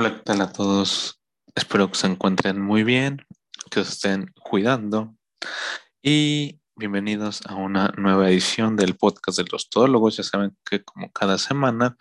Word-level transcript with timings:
Hola, 0.00 0.14
¿qué 0.14 0.22
tal 0.22 0.40
a 0.42 0.52
todos? 0.52 1.20
Espero 1.56 1.90
que 1.90 1.98
se 1.98 2.06
encuentren 2.06 2.62
muy 2.62 2.84
bien, 2.84 3.26
que 3.68 3.82
se 3.82 3.90
estén 3.90 4.32
cuidando 4.40 5.16
y 6.00 6.60
bienvenidos 6.76 7.44
a 7.46 7.56
una 7.56 7.92
nueva 7.96 8.30
edición 8.30 8.76
del 8.76 8.94
podcast 8.94 9.38
de 9.38 9.46
los 9.50 9.68
todólogos. 9.68 10.16
Ya 10.16 10.22
saben 10.22 10.56
que 10.64 10.84
como 10.84 11.10
cada 11.10 11.36
semana 11.36 11.96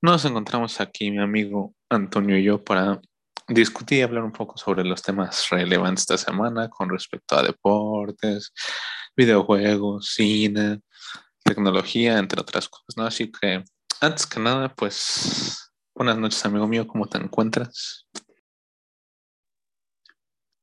nos 0.00 0.24
encontramos 0.24 0.80
aquí 0.80 1.10
mi 1.10 1.18
amigo 1.18 1.74
Antonio 1.90 2.38
y 2.38 2.44
yo 2.44 2.64
para 2.64 3.02
discutir 3.48 3.98
y 3.98 4.02
hablar 4.02 4.24
un 4.24 4.32
poco 4.32 4.56
sobre 4.56 4.82
los 4.84 5.02
temas 5.02 5.46
relevantes 5.50 6.04
esta 6.04 6.16
semana 6.16 6.70
con 6.70 6.88
respecto 6.88 7.36
a 7.36 7.42
deportes, 7.42 8.54
videojuegos, 9.14 10.14
cine, 10.14 10.80
tecnología, 11.44 12.16
entre 12.16 12.40
otras 12.40 12.66
cosas. 12.66 12.96
Así 12.96 13.30
que 13.30 13.62
antes 14.00 14.24
que 14.24 14.40
nada, 14.40 14.74
pues 14.74 15.59
Buenas 16.00 16.16
noches, 16.16 16.42
amigo 16.46 16.66
mío, 16.66 16.86
¿cómo 16.88 17.04
te 17.04 17.18
encuentras? 17.18 18.08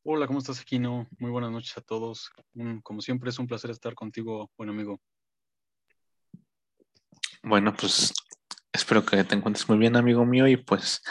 Hola, 0.04 0.26
¿cómo 0.26 0.40
estás, 0.40 0.60
Aquino? 0.60 1.08
Muy 1.20 1.30
buenas 1.30 1.52
noches 1.52 1.78
a 1.78 1.82
todos. 1.82 2.32
como 2.82 3.02
siempre, 3.02 3.30
es 3.30 3.38
un 3.38 3.46
placer 3.46 3.70
estar 3.70 3.94
contigo, 3.94 4.50
buen 4.58 4.72
amigo. 4.72 5.00
Bueno, 7.44 7.72
pues 7.80 8.12
espero 8.74 9.06
que 9.06 9.24
te 9.26 9.36
encuentres 9.36 9.70
muy 9.70 9.78
bien, 9.78 9.96
amigo 9.96 10.26
mío. 10.26 10.48
Y 10.48 10.58
pues 10.58 11.04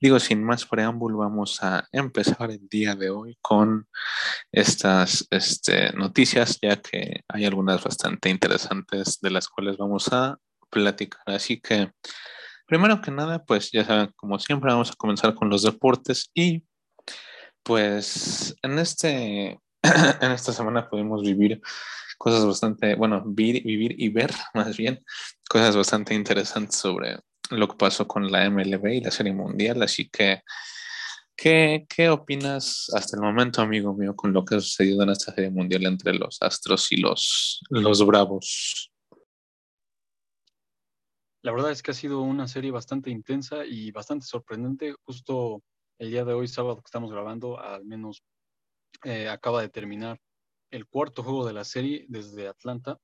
digo, 0.00 0.18
sin 0.18 0.42
más 0.42 0.64
preámbulo, 0.64 1.18
vamos 1.18 1.62
a 1.62 1.86
empezar 1.92 2.52
el 2.52 2.66
día 2.66 2.94
de 2.94 3.10
hoy 3.10 3.36
con 3.42 3.86
estas 4.50 5.26
este, 5.28 5.92
noticias, 5.92 6.58
ya 6.62 6.80
que 6.80 7.22
hay 7.28 7.44
algunas 7.44 7.84
bastante 7.84 8.30
interesantes 8.30 9.20
de 9.20 9.30
las 9.30 9.46
cuales 9.46 9.76
vamos 9.76 10.10
a 10.10 10.38
platicar. 10.70 11.24
Así 11.26 11.60
que 11.60 11.92
Primero 12.66 13.00
que 13.00 13.10
nada, 13.10 13.44
pues 13.44 13.70
ya 13.72 13.84
saben, 13.84 14.10
como 14.16 14.38
siempre, 14.38 14.70
vamos 14.70 14.90
a 14.90 14.94
comenzar 14.94 15.34
con 15.34 15.50
los 15.50 15.62
deportes 15.62 16.30
y 16.34 16.64
pues 17.62 18.54
en 18.62 18.78
este 18.78 19.60
en 20.20 20.32
esta 20.32 20.52
semana 20.52 20.88
pudimos 20.88 21.22
vivir 21.22 21.60
cosas 22.18 22.46
bastante, 22.46 22.94
bueno, 22.94 23.22
vivir 23.26 23.94
y 23.98 24.08
ver 24.08 24.32
más 24.54 24.76
bien 24.76 25.04
cosas 25.48 25.76
bastante 25.76 26.14
interesantes 26.14 26.76
sobre 26.76 27.18
lo 27.50 27.68
que 27.68 27.76
pasó 27.76 28.08
con 28.08 28.30
la 28.32 28.48
MLB 28.48 28.86
y 28.86 29.00
la 29.00 29.10
Serie 29.10 29.32
Mundial. 29.32 29.82
Así 29.82 30.08
que, 30.08 30.42
¿qué, 31.36 31.84
¿qué, 31.88 32.08
opinas 32.08 32.90
hasta 32.94 33.16
el 33.16 33.22
momento, 33.22 33.60
amigo 33.60 33.92
mío, 33.94 34.16
con 34.16 34.32
lo 34.32 34.44
que 34.44 34.56
ha 34.56 34.60
sucedido 34.60 35.02
en 35.02 35.10
esta 35.10 35.34
Serie 35.34 35.50
Mundial 35.50 35.84
entre 35.84 36.14
los 36.14 36.38
Astros 36.40 36.90
y 36.92 36.96
los, 36.96 37.60
los 37.68 38.04
Bravos? 38.06 38.90
La 41.44 41.52
verdad 41.52 41.72
es 41.72 41.82
que 41.82 41.90
ha 41.90 41.94
sido 41.94 42.22
una 42.22 42.48
serie 42.48 42.70
bastante 42.70 43.10
intensa 43.10 43.66
y 43.66 43.90
bastante 43.90 44.24
sorprendente. 44.24 44.94
Justo 45.04 45.62
el 45.98 46.08
día 46.08 46.24
de 46.24 46.32
hoy, 46.32 46.48
sábado 46.48 46.76
que 46.76 46.86
estamos 46.86 47.12
grabando, 47.12 47.60
al 47.60 47.84
menos 47.84 48.24
eh, 49.04 49.28
acaba 49.28 49.60
de 49.60 49.68
terminar 49.68 50.18
el 50.70 50.86
cuarto 50.86 51.22
juego 51.22 51.46
de 51.46 51.52
la 51.52 51.64
serie 51.64 52.06
desde 52.08 52.48
Atlanta. 52.48 52.98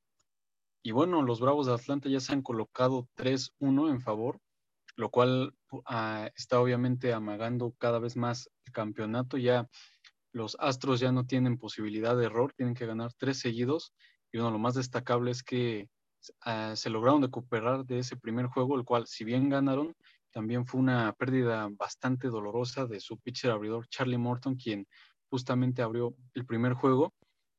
Y 0.82 0.92
bueno, 0.92 1.20
los 1.20 1.38
Bravos 1.38 1.66
de 1.66 1.74
Atlanta 1.74 2.08
ya 2.08 2.18
se 2.18 2.32
han 2.32 2.40
colocado 2.40 3.06
3-1 3.14 3.90
en 3.90 4.00
favor, 4.00 4.40
lo 4.96 5.10
cual 5.10 5.54
ah, 5.84 6.30
está 6.34 6.60
obviamente 6.60 7.12
amagando 7.12 7.74
cada 7.76 7.98
vez 7.98 8.16
más 8.16 8.48
el 8.64 8.72
campeonato. 8.72 9.36
Ya 9.36 9.68
los 10.32 10.56
Astros 10.60 10.98
ya 10.98 11.12
no 11.12 11.26
tienen 11.26 11.58
posibilidad 11.58 12.16
de 12.16 12.24
error, 12.24 12.54
tienen 12.54 12.74
que 12.74 12.86
ganar 12.86 13.12
tres 13.18 13.38
seguidos. 13.38 13.92
Y 14.32 14.38
uno, 14.38 14.50
lo 14.50 14.58
más 14.58 14.76
destacable 14.76 15.30
es 15.30 15.42
que 15.42 15.90
Ah, 16.42 16.74
se 16.76 16.90
lograron 16.90 17.22
recuperar 17.22 17.84
de 17.84 18.00
ese 18.00 18.16
primer 18.16 18.46
juego, 18.46 18.76
el 18.76 18.84
cual, 18.84 19.06
si 19.06 19.24
bien 19.24 19.48
ganaron, 19.48 19.94
también 20.30 20.66
fue 20.66 20.80
una 20.80 21.12
pérdida 21.12 21.68
bastante 21.70 22.28
dolorosa 22.28 22.86
de 22.86 23.00
su 23.00 23.18
pitcher 23.18 23.50
abridor 23.50 23.88
Charlie 23.88 24.18
Morton, 24.18 24.56
quien 24.56 24.86
justamente 25.28 25.82
abrió 25.82 26.14
el 26.34 26.44
primer 26.44 26.74
juego 26.74 27.14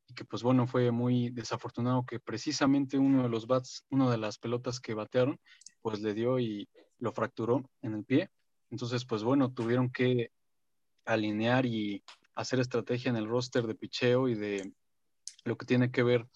y 0.08 0.14
que 0.14 0.26
pues 0.26 0.44
bueno, 0.44 0.68
fue 0.68 0.92
muy 0.92 1.30
desafortunado 1.30 2.06
que 2.06 2.20
precisamente 2.20 2.98
uno 2.98 3.24
de 3.24 3.30
los 3.30 3.48
bats, 3.48 3.86
una 3.90 4.10
de 4.10 4.18
las 4.18 4.38
pelotas 4.38 4.80
que 4.80 4.94
batearon, 4.94 5.40
pues 5.82 6.02
le 6.02 6.14
dio 6.14 6.40
y 6.40 6.68
lo 7.00 7.12
fracturó 7.12 7.70
en 7.82 7.94
el 7.94 8.04
pie. 8.04 8.30
Entonces, 8.70 9.06
pues 9.06 9.24
bueno, 9.24 9.52
tuvieron 9.52 9.90
que 9.90 10.32
alinear 11.06 11.66
y 11.66 12.04
hacer 12.36 12.60
estrategia 12.60 13.10
en 13.10 13.18
el 13.18 13.28
roster 13.28 13.68
de 13.68 13.76
picheo 13.76 14.30
y 14.30 14.36
de 14.36 14.74
lo 15.44 15.58
que 15.58 15.66
tiene 15.66 15.92
que 15.92 16.04
ver 16.04 16.28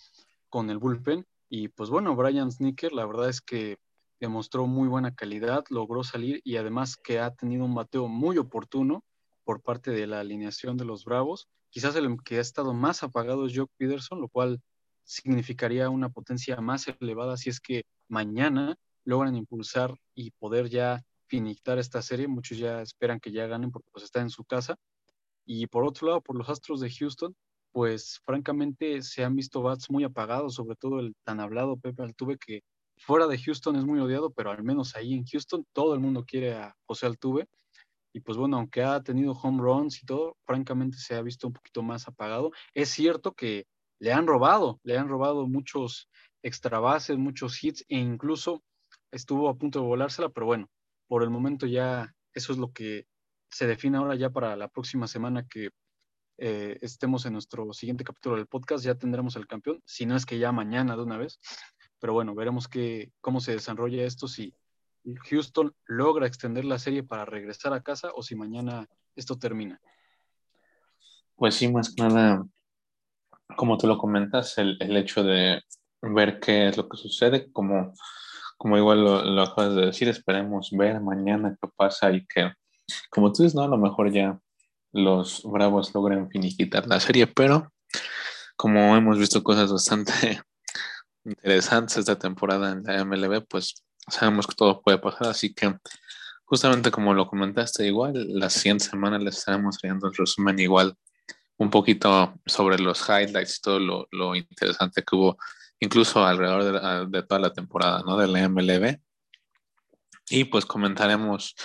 con 0.50 0.69
el 0.69 0.78
bullpen 0.78 1.25
y 1.50 1.68
pues 1.70 1.90
bueno, 1.90 2.16
Brian 2.16 2.52
Snicker, 2.52 2.92
la 2.94 3.06
verdad 3.06 3.30
es 3.30 3.42
que 3.42 3.78
demostró 4.20 4.66
muy 4.68 4.88
buena 4.88 5.14
calidad, 5.14 5.64
logró 5.70 6.04
salir 6.04 6.42
y 6.44 6.58
además 6.58 6.96
que 6.96 7.20
ha 7.20 7.34
tenido 7.36 7.66
un 7.66 7.76
bateo 7.76 8.08
muy 8.08 8.38
oportuno 8.38 9.04
por 9.44 9.62
parte 9.62 9.92
de 9.92 10.08
la 10.08 10.22
alineación 10.22 10.78
de 10.78 10.86
los 10.86 11.06
Bravos. 11.06 11.48
Quizás 11.70 11.96
el 11.96 12.18
que 12.24 12.38
ha 12.38 12.42
estado 12.42 12.74
más 12.74 13.04
apagado 13.04 13.46
es 13.46 13.56
Jock 13.56 13.72
Peterson, 13.78 14.22
lo 14.22 14.28
cual 14.28 14.62
significaría 15.04 15.90
una 15.90 16.10
potencia 16.10 16.60
más 16.62 16.88
elevada 16.88 17.38
si 17.38 17.50
es 17.50 17.60
que 17.60 17.84
mañana 18.08 18.76
logran 19.04 19.36
impulsar 19.36 19.94
y 20.16 20.32
poder 20.32 20.70
ya 20.70 21.04
finiquitar 21.28 21.78
esta 21.78 22.02
serie. 22.02 22.28
Muchos 22.28 22.58
ya 22.58 22.82
esperan 22.82 23.20
que 23.20 23.32
ya 23.32 23.46
ganen 23.46 23.72
porque 23.72 23.90
pues 23.92 24.04
está 24.04 24.22
en 24.22 24.30
su 24.30 24.44
casa. 24.46 24.78
Y 25.46 25.68
por 25.68 25.86
otro 25.86 26.08
lado, 26.08 26.22
por 26.22 26.36
los 26.36 26.50
Astros 26.50 26.80
de 26.80 26.90
Houston, 26.90 27.36
pues 27.75 28.22
francamente 28.24 29.02
se 29.02 29.25
han 29.25 29.36
visto 29.36 29.62
bats 29.62 29.90
muy 29.90 30.06
apagados, 30.06 30.56
sobre 30.56 30.78
todo 30.78 31.02
el 31.02 31.13
tan 31.25 31.41
hablado 31.41 31.75
Pepe 31.75 32.03
Altuve, 32.03 32.38
que 32.38 32.62
fuera 32.96 33.28
de 33.28 33.38
Houston 33.38 33.75
es 33.75 33.84
muy 33.84 34.00
odiado, 34.00 34.31
pero 34.31 34.50
al 34.50 34.63
menos 34.63 34.96
ahí 34.96 35.13
en 35.13 35.25
Houston 35.25 35.66
todo 35.74 35.94
el 35.94 36.00
mundo 36.00 36.24
quiere 36.25 36.53
a 36.53 36.74
José 36.88 37.06
Altuve. 37.06 37.50
Y 38.14 38.22
pues 38.22 38.38
bueno, 38.38 38.56
aunque 38.56 38.81
ha 38.81 39.03
tenido 39.03 39.34
home 39.34 39.62
runs 39.62 40.02
y 40.02 40.06
todo, 40.06 40.38
francamente 40.46 40.97
se 41.00 41.16
ha 41.16 41.22
visto 41.22 41.47
un 41.47 41.53
poquito 41.53 41.84
más 41.84 42.08
apagado. 42.08 42.52
Es 42.74 42.91
cierto 42.91 43.34
que 43.34 43.66
le 44.00 44.14
han 44.14 44.25
robado, 44.25 44.80
le 44.84 44.97
han 44.97 45.09
robado 45.09 45.46
muchos 45.46 46.08
extra 46.44 46.80
bases, 46.80 47.18
muchos 47.18 47.62
hits 47.62 47.84
e 47.90 47.97
incluso 47.97 48.64
estuvo 49.12 49.50
a 49.50 49.58
punto 49.58 49.81
de 49.81 49.85
volársela, 49.85 50.30
pero 50.30 50.46
bueno, 50.46 50.69
por 51.09 51.24
el 51.24 51.30
momento 51.30 51.68
ya 51.68 52.14
eso 52.34 52.53
es 52.53 52.58
lo 52.58 52.72
que 52.72 53.06
se 53.52 53.68
define 53.68 53.97
ahora 53.97 54.16
ya 54.16 54.30
para 54.30 54.56
la 54.56 54.69
próxima 54.69 55.08
semana 55.08 55.46
que 55.46 55.72
eh, 56.38 56.78
estemos 56.81 57.25
en 57.25 57.34
nuestro 57.34 57.72
siguiente 57.73 58.03
capítulo 58.03 58.35
del 58.35 58.47
podcast, 58.47 58.84
ya 58.84 58.96
tendremos 58.96 59.35
el 59.35 59.47
campeón, 59.47 59.81
si 59.85 60.06
no 60.06 60.16
es 60.16 60.25
que 60.25 60.38
ya 60.38 60.51
mañana 60.51 60.96
de 60.96 61.03
una 61.03 61.18
vez. 61.18 61.40
Pero 62.00 62.13
bueno, 62.13 62.35
veremos 62.35 62.68
que, 62.68 63.12
cómo 63.22 63.40
se 63.40 63.53
desarrolla 63.53 64.03
esto, 64.03 64.28
si 64.28 64.53
Houston 65.29 65.73
logra 65.85 66.28
extender 66.28 66.66
la 66.66 66.79
serie 66.79 67.03
para 67.03 67.25
regresar 67.25 67.73
a 67.73 67.81
casa 67.81 68.12
o 68.16 68.23
si 68.23 68.35
mañana 68.35 68.88
esto 69.16 69.38
termina. 69.38 69.79
Pues 71.35 71.56
sí, 71.56 71.72
más 71.72 71.94
nada, 71.97 72.46
como 73.56 73.78
tú 73.78 73.88
lo 73.88 73.97
comentas, 73.97 74.57
el, 74.57 74.78
el 74.79 74.97
hecho 74.97 75.23
de 75.23 75.62
ver 76.02 76.40
qué 76.40 76.67
es 76.69 76.78
lo 76.78 76.88
que 76.90 76.97
sucede, 76.97 77.52
como, 77.52 77.94
como 78.57 78.78
igual 78.78 79.03
lo, 79.03 79.23
lo, 79.23 79.41
acabas 79.41 79.75
de 79.75 79.85
decir, 79.88 80.07
esperemos 80.07 80.69
ver 80.72 81.02
mañana 81.02 81.57
qué 81.62 81.69
pasa 81.75 82.12
y 82.12 82.25
que, 82.25 82.52
como 83.09 83.31
tú 83.31 83.44
dices, 83.44 83.56
no, 83.56 83.63
a 83.63 83.67
lo 83.67 83.78
mejor 83.78 84.12
ya 84.12 84.40
los 84.96 85.42
Bravos 85.44 85.94
logran 85.94 86.30
finiquitar 86.30 86.88
la 86.88 87.02
serie, 87.02 87.28
pero 87.28 87.72
como 88.56 88.96
hemos 88.96 89.20
visto 89.20 89.44
cosas 89.44 89.72
bastante 89.72 90.42
interesantes 91.26 91.97
esta 91.97 92.18
temporada 92.18 92.72
en 92.72 92.84
la 92.84 93.03
MLB, 93.03 93.46
pues 93.46 93.84
sabemos 94.08 94.47
que 94.47 94.56
todo 94.56 94.82
puede 94.82 94.97
pasar, 94.97 95.28
así 95.28 95.53
que 95.53 95.76
justamente 96.46 96.92
como 96.92 97.14
lo 97.14 97.28
comentaste 97.28 97.86
igual, 97.86 98.14
la 98.40 98.50
siguiente 98.50 98.86
semana 98.86 99.20
les 99.20 99.38
estaremos 99.38 99.78
trayendo 99.78 100.08
el 100.08 100.16
resumen 100.16 100.59
igual 100.59 100.96
un 101.58 101.70
poquito 101.70 102.34
sobre 102.46 102.80
los 102.80 103.02
highlights 103.09 103.58
y 103.58 103.62
todo 103.62 103.80
lo, 103.80 104.08
lo 104.12 104.34
interesante 104.34 105.03
que 105.03 105.16
hubo 105.16 105.38
incluso 105.80 106.26
alrededor 106.26 106.64
de, 106.64 107.18
de, 107.18 107.28
toda 107.28 107.41
la 107.41 107.52
temporada 107.52 108.02
¿no? 108.06 108.18
de 108.18 108.28
la 108.28 108.48
MLB. 108.48 108.98
Y 110.30 110.46
pues 110.46 110.66
comentaremos 110.66 111.56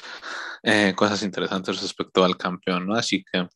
eh, 0.63 0.95
cosas 0.97 1.23
interesantes 1.23 1.81
respecto 1.81 2.25
al 2.25 2.37
campeón, 2.37 2.87
¿no? 2.87 2.95
Así 2.95 3.25
que, 3.31 3.49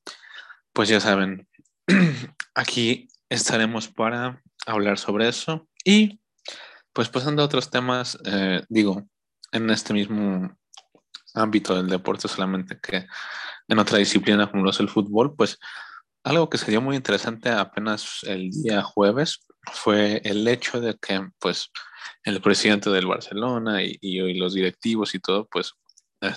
pues 0.72 0.88
ya 0.88 1.00
saben, 1.00 1.46
aquí 2.54 3.08
estaremos 3.28 3.88
para 3.88 4.42
hablar 4.66 4.98
sobre 4.98 5.28
eso. 5.28 5.68
Y 5.84 6.20
pues 6.92 7.08
pasando 7.08 7.42
a 7.42 7.46
otros 7.46 7.70
temas, 7.70 8.18
eh, 8.24 8.62
digo, 8.68 9.02
en 9.52 9.70
este 9.70 9.92
mismo 9.92 10.56
ámbito 11.34 11.74
del 11.74 11.88
deporte, 11.88 12.28
solamente 12.28 12.78
que 12.80 13.06
en 13.68 13.78
otra 13.78 13.98
disciplina 13.98 14.50
como 14.50 14.64
lo 14.64 14.70
es 14.70 14.80
el 14.80 14.88
fútbol, 14.88 15.34
pues 15.34 15.58
algo 16.22 16.48
que 16.48 16.58
sería 16.58 16.80
muy 16.80 16.96
interesante 16.96 17.50
apenas 17.50 18.20
el 18.22 18.50
día 18.50 18.82
jueves 18.82 19.46
fue 19.72 20.20
el 20.24 20.46
hecho 20.48 20.80
de 20.80 20.96
que 20.96 21.28
pues 21.38 21.70
el 22.24 22.40
presidente 22.40 22.90
del 22.90 23.06
Barcelona 23.06 23.82
y, 23.82 23.98
y 24.00 24.34
los 24.34 24.54
directivos 24.54 25.14
y 25.14 25.20
todo, 25.20 25.46
pues 25.50 25.74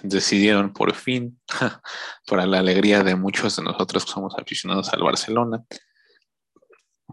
decidieron 0.04 0.74
por 0.74 0.94
fin, 0.94 1.40
para 2.28 2.46
la 2.46 2.60
alegría 2.60 3.04
de 3.04 3.16
muchos 3.16 3.56
de 3.56 3.64
nosotros 3.64 4.06
que 4.06 4.12
somos 4.12 4.36
aficionados 4.38 4.90
al 4.90 5.04
Barcelona, 5.04 5.64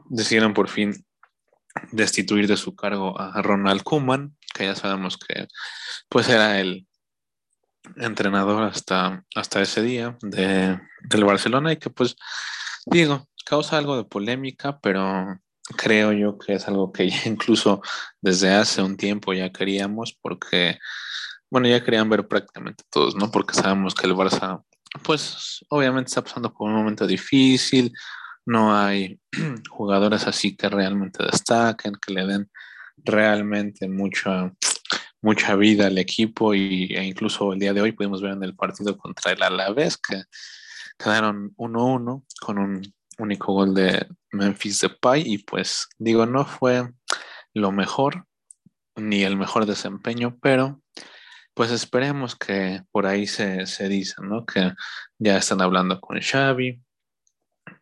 decidieron 0.06 0.54
por 0.54 0.68
fin 0.68 0.92
destituir 1.92 2.46
de 2.46 2.56
su 2.56 2.74
cargo 2.74 3.18
a 3.20 3.40
Ronald 3.42 3.82
Koeman, 3.82 4.36
que 4.54 4.64
ya 4.64 4.74
sabemos 4.74 5.18
que 5.18 5.46
pues 6.08 6.28
era 6.28 6.60
el, 6.60 6.86
entrenador 7.96 8.62
hasta, 8.62 9.24
hasta 9.34 9.60
ese 9.60 9.82
día 9.82 10.16
de, 10.22 10.80
del 11.02 11.24
Barcelona 11.24 11.72
y 11.72 11.76
que 11.76 11.90
pues 11.90 12.16
digo, 12.86 13.28
causa 13.44 13.76
algo 13.76 13.96
de 13.96 14.04
polémica, 14.04 14.78
pero 14.80 15.38
creo 15.76 16.12
yo 16.12 16.38
que 16.38 16.54
es 16.54 16.68
algo 16.68 16.92
que 16.92 17.08
ya 17.10 17.22
incluso 17.26 17.82
desde 18.20 18.52
hace 18.54 18.82
un 18.82 18.96
tiempo 18.96 19.32
ya 19.32 19.50
queríamos 19.50 20.16
porque, 20.20 20.78
bueno, 21.50 21.68
ya 21.68 21.82
querían 21.82 22.08
ver 22.08 22.26
prácticamente 22.28 22.84
todos, 22.90 23.14
¿no? 23.16 23.30
Porque 23.30 23.54
sabemos 23.54 23.94
que 23.94 24.06
el 24.06 24.14
Barça, 24.14 24.62
pues 25.02 25.64
obviamente 25.70 26.08
está 26.08 26.22
pasando 26.22 26.52
por 26.52 26.68
un 26.68 26.76
momento 26.76 27.06
difícil, 27.06 27.92
no 28.46 28.76
hay 28.76 29.18
jugadores 29.70 30.26
así 30.26 30.56
que 30.56 30.68
realmente 30.68 31.24
destaquen, 31.24 31.94
que 31.94 32.12
le 32.12 32.26
den 32.26 32.50
realmente 32.98 33.88
mucha, 33.88 34.52
mucha 35.20 35.56
vida 35.56 35.86
al 35.86 35.98
equipo 35.98 36.54
y, 36.54 36.94
e 36.94 37.04
incluso 37.04 37.52
el 37.52 37.58
día 37.58 37.72
de 37.72 37.80
hoy 37.80 37.92
pudimos 37.92 38.22
ver 38.22 38.32
en 38.32 38.44
el 38.44 38.54
partido 38.54 38.96
contra 38.96 39.32
el 39.32 39.42
Alavés 39.42 39.96
que 39.96 40.22
quedaron 40.98 41.54
1-1 41.56 42.24
con 42.40 42.58
un 42.58 42.82
único 43.18 43.52
gol 43.52 43.74
de 43.74 44.06
Memphis 44.32 44.80
Depay 44.80 45.22
y 45.26 45.38
pues 45.38 45.88
digo, 45.98 46.26
no 46.26 46.44
fue 46.44 46.90
lo 47.52 47.72
mejor 47.72 48.26
ni 48.96 49.22
el 49.22 49.36
mejor 49.36 49.66
desempeño, 49.66 50.38
pero 50.40 50.80
pues 51.54 51.70
esperemos 51.70 52.36
que 52.36 52.82
por 52.90 53.06
ahí 53.06 53.26
se, 53.26 53.66
se 53.66 53.88
dice, 53.88 54.16
¿no? 54.22 54.44
Que 54.44 54.72
ya 55.18 55.36
están 55.36 55.62
hablando 55.62 56.00
con 56.00 56.20
Xavi 56.20 56.80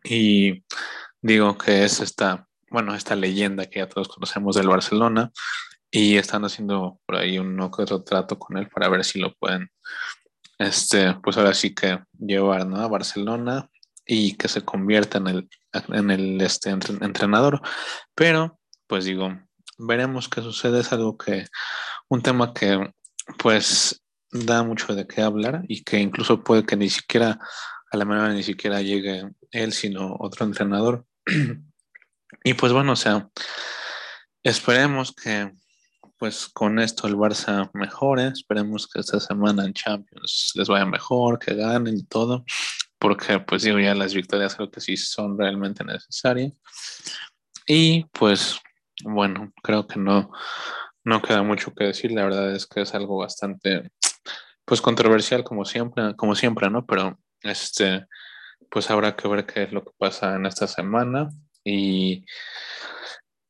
y 0.03 0.63
digo 1.21 1.57
que 1.57 1.83
es 1.83 1.99
esta, 1.99 2.47
bueno, 2.69 2.93
esta 2.93 3.15
leyenda 3.15 3.65
que 3.65 3.79
ya 3.79 3.89
todos 3.89 4.07
conocemos 4.09 4.55
del 4.55 4.67
Barcelona 4.67 5.31
y 5.89 6.17
están 6.17 6.45
haciendo 6.45 6.99
por 7.05 7.17
ahí 7.17 7.39
un 7.39 7.59
otro 7.59 8.03
trato 8.03 8.37
con 8.37 8.57
él 8.57 8.67
para 8.69 8.89
ver 8.89 9.03
si 9.03 9.19
lo 9.19 9.33
pueden, 9.35 9.69
este, 10.57 11.15
pues 11.23 11.37
ahora 11.37 11.53
sí 11.53 11.73
que 11.73 11.99
llevar, 12.17 12.65
¿no? 12.67 12.77
A 12.77 12.87
Barcelona 12.87 13.69
y 14.05 14.35
que 14.35 14.47
se 14.47 14.63
convierta 14.63 15.17
en 15.17 15.27
el, 15.27 15.49
en 15.89 16.11
el 16.11 16.41
este, 16.41 16.69
entrenador. 16.69 17.61
Pero, 18.15 18.59
pues 18.87 19.05
digo, 19.05 19.29
veremos 19.77 20.29
qué 20.29 20.41
sucede. 20.41 20.81
Es 20.81 20.91
algo 20.91 21.17
que, 21.17 21.45
un 22.09 22.21
tema 22.21 22.53
que 22.53 22.91
pues 23.37 24.01
da 24.31 24.63
mucho 24.63 24.95
de 24.95 25.07
qué 25.07 25.21
hablar 25.21 25.63
y 25.67 25.83
que 25.83 25.99
incluso 25.99 26.43
puede 26.43 26.65
que 26.65 26.75
ni 26.75 26.89
siquiera, 26.89 27.39
a 27.91 27.97
la 27.97 28.05
manera 28.05 28.33
ni 28.33 28.43
siquiera 28.43 28.81
llegue 28.81 29.29
él, 29.51 29.73
sino 29.73 30.15
otro 30.19 30.45
entrenador. 30.45 31.05
y 32.43 32.53
pues 32.55 32.73
bueno, 32.73 32.93
o 32.93 32.97
sea, 32.97 33.29
esperemos 34.43 35.13
que 35.13 35.51
pues 36.17 36.47
con 36.47 36.79
esto 36.79 37.07
el 37.07 37.15
Barça 37.15 37.69
mejore, 37.73 38.27
esperemos 38.27 38.87
que 38.87 39.01
esta 39.01 39.19
semana 39.19 39.65
en 39.65 39.73
Champions 39.73 40.51
les 40.55 40.69
vaya 40.69 40.85
mejor, 40.85 41.37
que 41.37 41.53
ganen 41.53 41.97
y 41.97 42.03
todo 42.05 42.45
porque 43.03 43.37
pues 43.39 43.63
digo, 43.63 43.79
ya 43.79 43.93
las 43.93 44.13
victorias 44.13 44.55
creo 44.55 44.71
que 44.71 44.79
sí 44.79 44.95
son 44.95 45.37
realmente 45.37 45.83
necesarias. 45.83 46.53
Y 47.67 48.05
pues 48.05 48.61
bueno, 49.03 49.51
creo 49.61 49.85
que 49.85 49.99
no, 49.99 50.31
no 51.03 51.21
queda 51.21 51.43
mucho 51.43 51.73
que 51.73 51.83
decir, 51.83 52.13
la 52.13 52.23
verdad 52.23 52.55
es 52.55 52.65
que 52.65 52.79
es 52.79 52.95
algo 52.95 53.17
bastante 53.17 53.91
pues 54.63 54.79
controversial 54.79 55.43
como 55.43 55.65
siempre, 55.65 56.15
como 56.15 56.33
siempre, 56.33 56.69
¿no? 56.69 56.85
Pero 56.85 57.19
este 57.41 58.05
pues 58.71 58.89
habrá 58.89 59.17
que 59.17 59.27
ver 59.27 59.45
qué 59.45 59.63
es 59.63 59.73
lo 59.73 59.83
que 59.83 59.91
pasa 59.97 60.35
en 60.35 60.45
esta 60.45 60.65
semana 60.65 61.27
y 61.61 62.25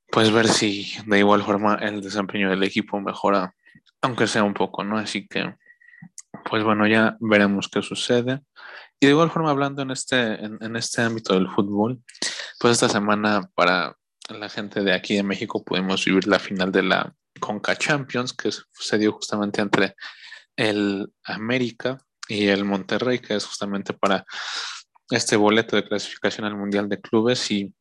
pues 0.10 0.32
ver 0.32 0.48
si 0.48 0.96
de 1.06 1.20
igual 1.20 1.44
forma 1.44 1.76
el 1.76 2.02
desempeño 2.02 2.50
del 2.50 2.64
equipo 2.64 3.00
mejora, 3.00 3.54
aunque 4.02 4.26
sea 4.26 4.44
un 4.44 4.56
poco, 4.56 4.84
¿no? 4.84 4.98
Así 4.98 5.28
que 5.28 5.54
pues 6.50 6.64
bueno, 6.64 6.88
ya 6.88 7.18
veremos 7.20 7.70
qué 7.70 7.84
sucede. 7.84 8.42
Y 9.04 9.06
de 9.06 9.12
igual 9.12 9.32
forma, 9.32 9.50
hablando 9.50 9.82
en 9.82 9.92
este, 9.92 10.46
en, 10.46 10.76
este 10.78 11.02
ámbito 11.02 11.34
del 11.34 11.50
fútbol, 11.50 12.02
pues 12.58 12.72
esta 12.72 12.88
semana 12.88 13.52
para 13.54 13.98
la 14.30 14.48
gente 14.48 14.80
de 14.80 14.94
aquí 14.94 15.18
de 15.18 15.24
México 15.24 15.62
pudimos 15.62 16.06
vivir 16.06 16.26
la 16.26 16.40
final 16.40 16.72
de 16.72 16.84
la 16.84 17.14
Conca 17.38 17.76
Champions, 17.76 18.32
que 18.32 18.50
se 18.50 18.98
dio 18.98 19.12
justamente 19.12 19.60
entre 19.60 19.98
el 20.56 21.12
América 21.26 21.98
y 22.30 22.48
el 22.48 22.64
Monterrey, 22.64 23.20
que 23.20 23.36
es 23.36 23.46
justamente 23.46 23.92
para 23.92 24.24
este 25.10 25.36
boleto 25.36 25.76
de 25.76 25.84
clasificación 25.84 26.46
al 26.46 26.56
Mundial 26.56 26.88
de 26.88 27.02
Clubes. 27.02 27.52
Y 27.52 27.74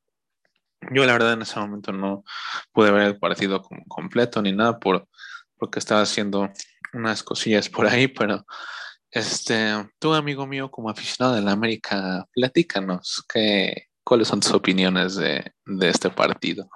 yo 0.90 1.06
la 1.06 1.12
verdad 1.12 1.34
en 1.34 1.42
ese 1.42 1.60
momento 1.60 1.92
no 1.92 2.24
pude 2.72 2.90
ver 2.90 3.02
el 3.02 3.18
partido 3.20 3.62
completo 3.86 4.42
ni 4.42 4.50
nada 4.50 4.80
por, 4.80 5.06
porque 5.56 5.78
estaba 5.78 6.00
haciendo 6.00 6.50
unas 6.92 7.22
cosillas 7.22 7.68
por 7.68 7.86
ahí, 7.86 8.08
pero 8.08 8.44
este, 9.12 9.70
tú, 9.98 10.14
amigo 10.14 10.46
mío, 10.46 10.70
como 10.70 10.88
aficionado 10.88 11.36
de 11.36 11.42
la 11.42 11.52
América, 11.52 12.26
platícanos, 12.32 13.22
¿qué, 13.30 13.88
¿cuáles 14.02 14.26
son 14.26 14.40
tus 14.40 14.52
opiniones 14.52 15.16
de, 15.16 15.52
este 15.82 16.08
partido? 16.08 16.66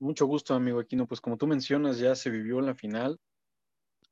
Mucho 0.00 0.24
gusto, 0.24 0.54
amigo 0.54 0.80
Aquino. 0.80 1.06
Pues 1.06 1.20
como 1.20 1.36
tú 1.36 1.46
mencionas, 1.46 1.98
ya 1.98 2.14
se 2.14 2.30
vivió 2.30 2.62
la 2.62 2.74
final 2.74 3.20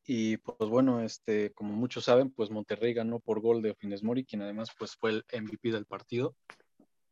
y 0.05 0.37
pues 0.37 0.69
bueno, 0.69 1.01
este, 1.01 1.53
como 1.53 1.73
muchos 1.73 2.05
saben, 2.05 2.31
pues 2.31 2.51
Monterrey 2.51 2.93
ganó 2.93 3.19
por 3.19 3.41
gol 3.41 3.63
de 3.63 3.75
Fines 3.75 4.03
Mori, 4.03 4.27
quien 4.27 4.43
además 4.43 4.69
pues 4.79 4.95
fue 4.95 5.11
el 5.11 5.25
MVP 5.43 5.73
del 5.73 5.87
partido. 5.87 6.37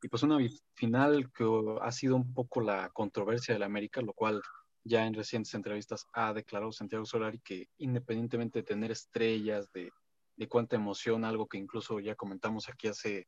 Y 0.03 0.09
pues 0.09 0.23
una 0.23 0.39
final 0.75 1.33
que 1.33 1.45
ha 1.81 1.93
sido 1.93 2.15
un 2.15 2.35
poco 2.35 2.61
la 2.61 2.91
controversia 2.91 3.55
de 3.55 3.61
la 3.61 3.67
América, 3.67 4.03
lo 4.03 4.13
cual 4.13 4.43
ya 4.85 5.07
en 5.07 5.15
recientes 5.15 5.55
entrevistas 5.55 6.07
ha 6.13 6.33
declarado 6.33 6.73
Santiago 6.73 7.05
Solari 7.05 7.41
que 7.41 7.69
independientemente 7.79 8.61
de 8.61 8.63
tener 8.65 8.91
estrellas, 8.91 9.71
de, 9.73 9.91
cuánta 10.49 10.77
emoción, 10.77 11.25
algo 11.25 11.47
que 11.47 11.59
incluso 11.59 11.99
ya 12.01 12.15
comentamos 12.15 12.69
aquí 12.69 12.89
hace 12.89 13.27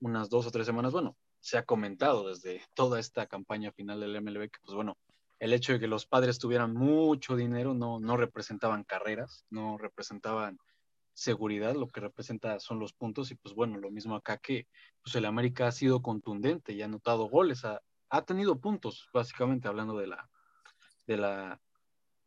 unas 0.00 0.28
dos 0.28 0.46
o 0.46 0.50
tres 0.50 0.66
semanas, 0.66 0.92
bueno, 0.92 1.16
se 1.40 1.56
ha 1.58 1.64
comentado 1.64 2.28
desde 2.28 2.62
toda 2.74 3.00
esta 3.00 3.26
campaña 3.26 3.72
final 3.72 4.00
del 4.00 4.20
MLB 4.20 4.50
que, 4.50 4.58
pues 4.62 4.74
bueno, 4.74 4.98
el 5.38 5.52
hecho 5.52 5.72
de 5.72 5.80
que 5.80 5.86
los 5.86 6.06
padres 6.06 6.38
tuvieran 6.38 6.74
mucho 6.74 7.36
dinero 7.36 7.74
no, 7.74 7.98
no 8.00 8.16
representaban 8.16 8.84
carreras, 8.84 9.44
no 9.50 9.78
representaban 9.78 10.58
seguridad, 11.14 11.74
lo 11.74 11.88
que 11.88 12.00
representa 12.00 12.60
son 12.60 12.78
los 12.78 12.92
puntos 12.92 13.30
y 13.30 13.36
pues 13.36 13.54
bueno, 13.54 13.78
lo 13.78 13.90
mismo 13.90 14.16
acá 14.16 14.36
que 14.36 14.66
pues 15.02 15.14
el 15.16 15.24
América 15.24 15.66
ha 15.66 15.72
sido 15.72 16.02
contundente 16.02 16.74
y 16.74 16.82
ha 16.82 16.84
anotado 16.84 17.28
goles, 17.30 17.64
ha, 17.64 17.80
ha 18.10 18.22
tenido 18.22 18.60
puntos, 18.60 19.08
básicamente 19.14 19.68
hablando 19.68 19.96
de 19.96 20.08
la, 20.08 20.28
de 21.06 21.16
la, 21.16 21.60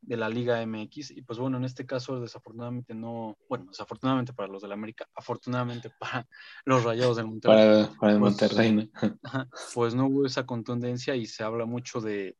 de 0.01 0.17
la 0.17 0.29
Liga 0.29 0.65
MX. 0.65 1.11
Y 1.11 1.21
pues 1.21 1.39
bueno, 1.39 1.57
en 1.57 1.65
este 1.65 1.85
caso 1.85 2.19
desafortunadamente 2.19 2.93
no, 2.93 3.37
bueno, 3.47 3.65
desafortunadamente 3.67 4.33
para 4.33 4.49
los 4.49 4.61
del 4.61 4.71
América, 4.71 5.07
afortunadamente 5.15 5.91
para 5.99 6.27
los 6.65 6.83
Rayados 6.83 7.17
del 7.17 7.27
Monterrey. 7.27 7.87
Para, 7.99 8.13
el 8.13 8.19
pues, 8.19 8.19
Monterrey, 8.19 8.91
Pues 9.73 9.95
no 9.95 10.07
hubo 10.07 10.25
esa 10.25 10.45
contundencia 10.45 11.15
y 11.15 11.25
se 11.25 11.43
habla 11.43 11.65
mucho 11.65 12.01
de, 12.01 12.37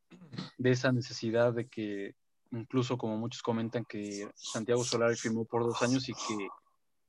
de 0.58 0.72
esa 0.72 0.92
necesidad 0.92 1.54
de 1.54 1.68
que 1.68 2.16
incluso 2.52 2.98
como 2.98 3.18
muchos 3.18 3.42
comentan 3.42 3.86
que 3.86 4.28
Santiago 4.36 4.84
Solari 4.84 5.16
firmó 5.16 5.46
por 5.46 5.64
dos 5.64 5.82
años 5.84 6.10
y 6.10 6.14
que 6.14 6.48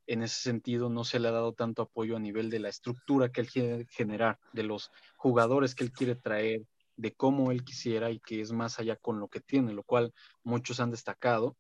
en 0.07 0.23
ese 0.23 0.41
sentido 0.43 0.91
no 0.91 1.05
se 1.05 1.21
le 1.21 1.29
ha 1.29 1.33
dado 1.33 1.53
tanto 1.53 1.83
apoyo 1.83 2.17
a 2.17 2.21
nivel 2.21 2.51
de 2.51 2.59
la 2.59 2.69
estructura 2.69 3.31
que 3.31 3.43
él 3.43 3.49
quiere 3.49 3.87
generar, 3.91 4.39
de 4.53 4.65
los 4.65 4.91
jugadores 5.17 5.75
que 5.75 5.85
él 5.85 5.93
quiere 5.93 6.17
traer, 6.17 6.63
de 7.01 7.15
cómo 7.15 7.51
él 7.51 7.65
quisiera 7.65 8.11
y 8.11 8.21
que 8.21 8.43
es 8.43 8.53
más 8.53 8.79
allá 8.79 8.97
con 8.97 9.21
lo 9.21 9.29
que 9.29 9.41
tiene, 9.41 9.73
lo 9.73 9.83
cual 9.83 10.13
muchos 10.45 10.81
han 10.81 10.91
destacado. 10.91 11.57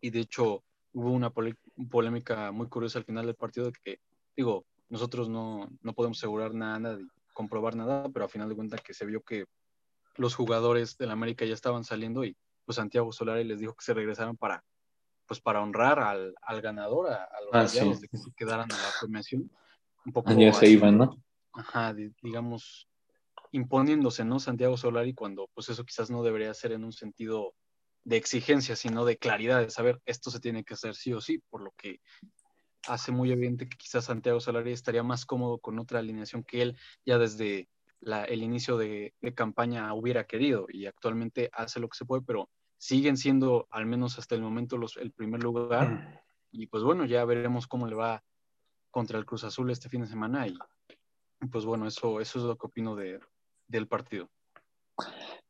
Y 0.00 0.10
de 0.10 0.20
hecho 0.20 0.64
hubo 0.92 1.10
una 1.10 1.30
polémica 1.30 2.50
muy 2.50 2.68
curiosa 2.68 2.98
al 2.98 3.04
final 3.04 3.26
del 3.26 3.36
partido 3.36 3.66
de 3.66 3.72
que, 3.84 4.00
digo, 4.36 4.66
nosotros 4.88 5.28
no, 5.28 5.68
no 5.80 5.92
podemos 5.92 6.18
asegurar 6.18 6.54
nada, 6.54 6.96
ni 6.96 7.06
comprobar 7.32 7.76
nada, 7.76 8.08
pero 8.12 8.24
a 8.24 8.28
final 8.28 8.48
de 8.48 8.56
cuentas 8.56 8.80
que 8.80 8.94
se 8.94 9.06
vio 9.06 9.22
que 9.22 9.46
los 10.16 10.34
jugadores 10.34 10.98
del 10.98 11.10
América 11.10 11.44
ya 11.44 11.54
estaban 11.54 11.84
saliendo 11.84 12.24
y 12.24 12.36
pues 12.64 12.76
Santiago 12.76 13.12
Solari 13.12 13.44
les 13.44 13.60
dijo 13.60 13.74
que 13.74 13.84
se 13.84 13.94
regresaran 13.94 14.36
para 14.36 14.64
pues 15.26 15.40
para 15.40 15.62
honrar 15.62 16.00
al, 16.00 16.34
al 16.42 16.60
ganador, 16.60 17.10
a, 17.10 17.28
los 17.50 17.76
ah, 17.80 17.84
de 17.98 18.08
que 18.08 18.18
se 18.18 18.30
quedaran 18.36 18.68
en 18.70 18.76
la 18.76 18.90
premiación. 19.00 19.50
Un 20.04 20.12
poco 20.12 20.32
ya 20.32 20.52
se 20.52 20.68
iban, 20.68 20.98
¿no? 20.98 21.16
Ajá, 21.52 21.94
digamos, 21.94 22.88
imponiéndose, 23.54 24.24
¿no? 24.24 24.40
Santiago 24.40 24.76
Solari, 24.76 25.14
cuando 25.14 25.48
pues 25.54 25.68
eso 25.68 25.84
quizás 25.84 26.10
no 26.10 26.24
debería 26.24 26.52
ser 26.54 26.72
en 26.72 26.82
un 26.82 26.92
sentido 26.92 27.54
de 28.02 28.16
exigencia, 28.16 28.74
sino 28.74 29.04
de 29.04 29.16
claridad, 29.16 29.60
de 29.60 29.70
saber 29.70 30.00
esto 30.06 30.32
se 30.32 30.40
tiene 30.40 30.64
que 30.64 30.74
hacer 30.74 30.96
sí 30.96 31.12
o 31.12 31.20
sí, 31.20 31.38
por 31.50 31.62
lo 31.62 31.70
que 31.76 32.00
hace 32.88 33.12
muy 33.12 33.30
evidente 33.30 33.68
que 33.68 33.76
quizás 33.76 34.06
Santiago 34.06 34.40
Solari 34.40 34.72
estaría 34.72 35.04
más 35.04 35.24
cómodo 35.24 35.58
con 35.58 35.78
otra 35.78 36.00
alineación 36.00 36.42
que 36.42 36.62
él 36.62 36.76
ya 37.06 37.16
desde 37.16 37.68
el 38.00 38.42
inicio 38.42 38.76
de, 38.76 39.14
campaña 39.36 39.94
hubiera 39.94 40.24
querido 40.24 40.66
y 40.68 40.86
actualmente 40.86 41.48
hace 41.52 41.78
lo 41.78 41.88
que 41.88 41.96
se 41.96 42.04
puede, 42.04 42.22
pero 42.22 42.50
siguen 42.76 43.16
siendo 43.16 43.68
al 43.70 43.86
menos 43.86 44.18
hasta 44.18 44.34
el 44.34 44.42
momento 44.42 44.78
los, 44.78 44.96
el 44.96 45.12
primer 45.12 45.44
lugar 45.44 46.24
y 46.50 46.66
pues 46.66 46.82
bueno, 46.82 47.04
ya 47.04 47.24
veremos 47.24 47.68
cómo 47.68 47.86
le 47.86 47.94
va 47.94 48.24
contra 48.90 49.16
el 49.16 49.24
Cruz 49.24 49.44
Azul 49.44 49.70
este 49.70 49.88
fin 49.88 50.00
de 50.00 50.08
semana 50.08 50.48
y 50.48 50.58
pues 51.52 51.64
bueno, 51.64 51.86
eso, 51.86 52.20
eso 52.20 52.38
es 52.40 52.44
lo 52.44 52.56
que 52.56 52.66
opino 52.66 52.96
de, 52.96 53.20
del 53.68 53.86
partido. 53.86 54.28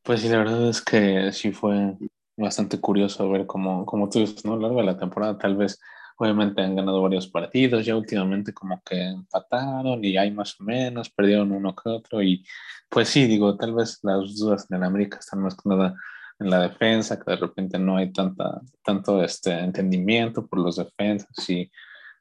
Pues 0.02 0.20
sí, 0.20 0.28
la 0.28 0.38
verdad 0.38 0.68
es 0.68 0.82
que 0.82 1.32
sí 1.32 1.52
fue 1.52 1.96
bastante 2.36 2.80
curioso 2.80 3.28
ver 3.30 3.46
cómo, 3.46 3.86
como 3.86 4.08
tú 4.08 4.20
dices, 4.20 4.44
¿no? 4.44 4.52
A 4.52 4.56
lo 4.56 4.62
largo 4.62 4.80
de 4.80 4.86
la 4.86 4.98
temporada 4.98 5.38
tal 5.38 5.56
vez 5.56 5.80
obviamente 6.16 6.62
han 6.62 6.76
ganado 6.76 7.02
varios 7.02 7.26
partidos, 7.26 7.84
ya 7.84 7.96
últimamente 7.96 8.52
como 8.52 8.80
que 8.82 9.00
empataron 9.00 10.04
y 10.04 10.16
hay 10.16 10.30
más 10.30 10.60
o 10.60 10.64
menos, 10.64 11.10
perdieron 11.10 11.52
uno 11.52 11.74
que 11.74 11.88
otro 11.88 12.22
y 12.22 12.44
pues 12.88 13.08
sí, 13.08 13.26
digo, 13.26 13.56
tal 13.56 13.74
vez 13.74 13.98
las 14.02 14.36
dudas 14.36 14.66
en 14.70 14.76
el 14.76 14.84
América 14.84 15.18
están 15.18 15.40
más 15.40 15.56
que 15.56 15.68
nada 15.68 15.94
en 16.38 16.50
la 16.50 16.60
defensa, 16.60 17.18
que 17.18 17.30
de 17.30 17.36
repente 17.36 17.78
no 17.78 17.96
hay 17.96 18.12
tanta, 18.12 18.60
tanto 18.84 19.22
este 19.22 19.52
entendimiento 19.52 20.46
por 20.46 20.60
los 20.60 20.76
defensas 20.76 21.48
y 21.48 21.70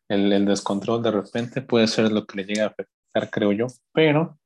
el, 0.08 0.32
el 0.34 0.46
descontrol 0.46 1.02
de 1.04 1.12
repente 1.12 1.62
puede 1.62 1.88
ser 1.88 2.12
lo 2.12 2.26
que 2.26 2.38
le 2.38 2.46
llega 2.46 2.66
a 2.66 2.68
afectar, 2.68 3.30
creo 3.30 3.52
yo, 3.52 3.68
pero 3.92 4.40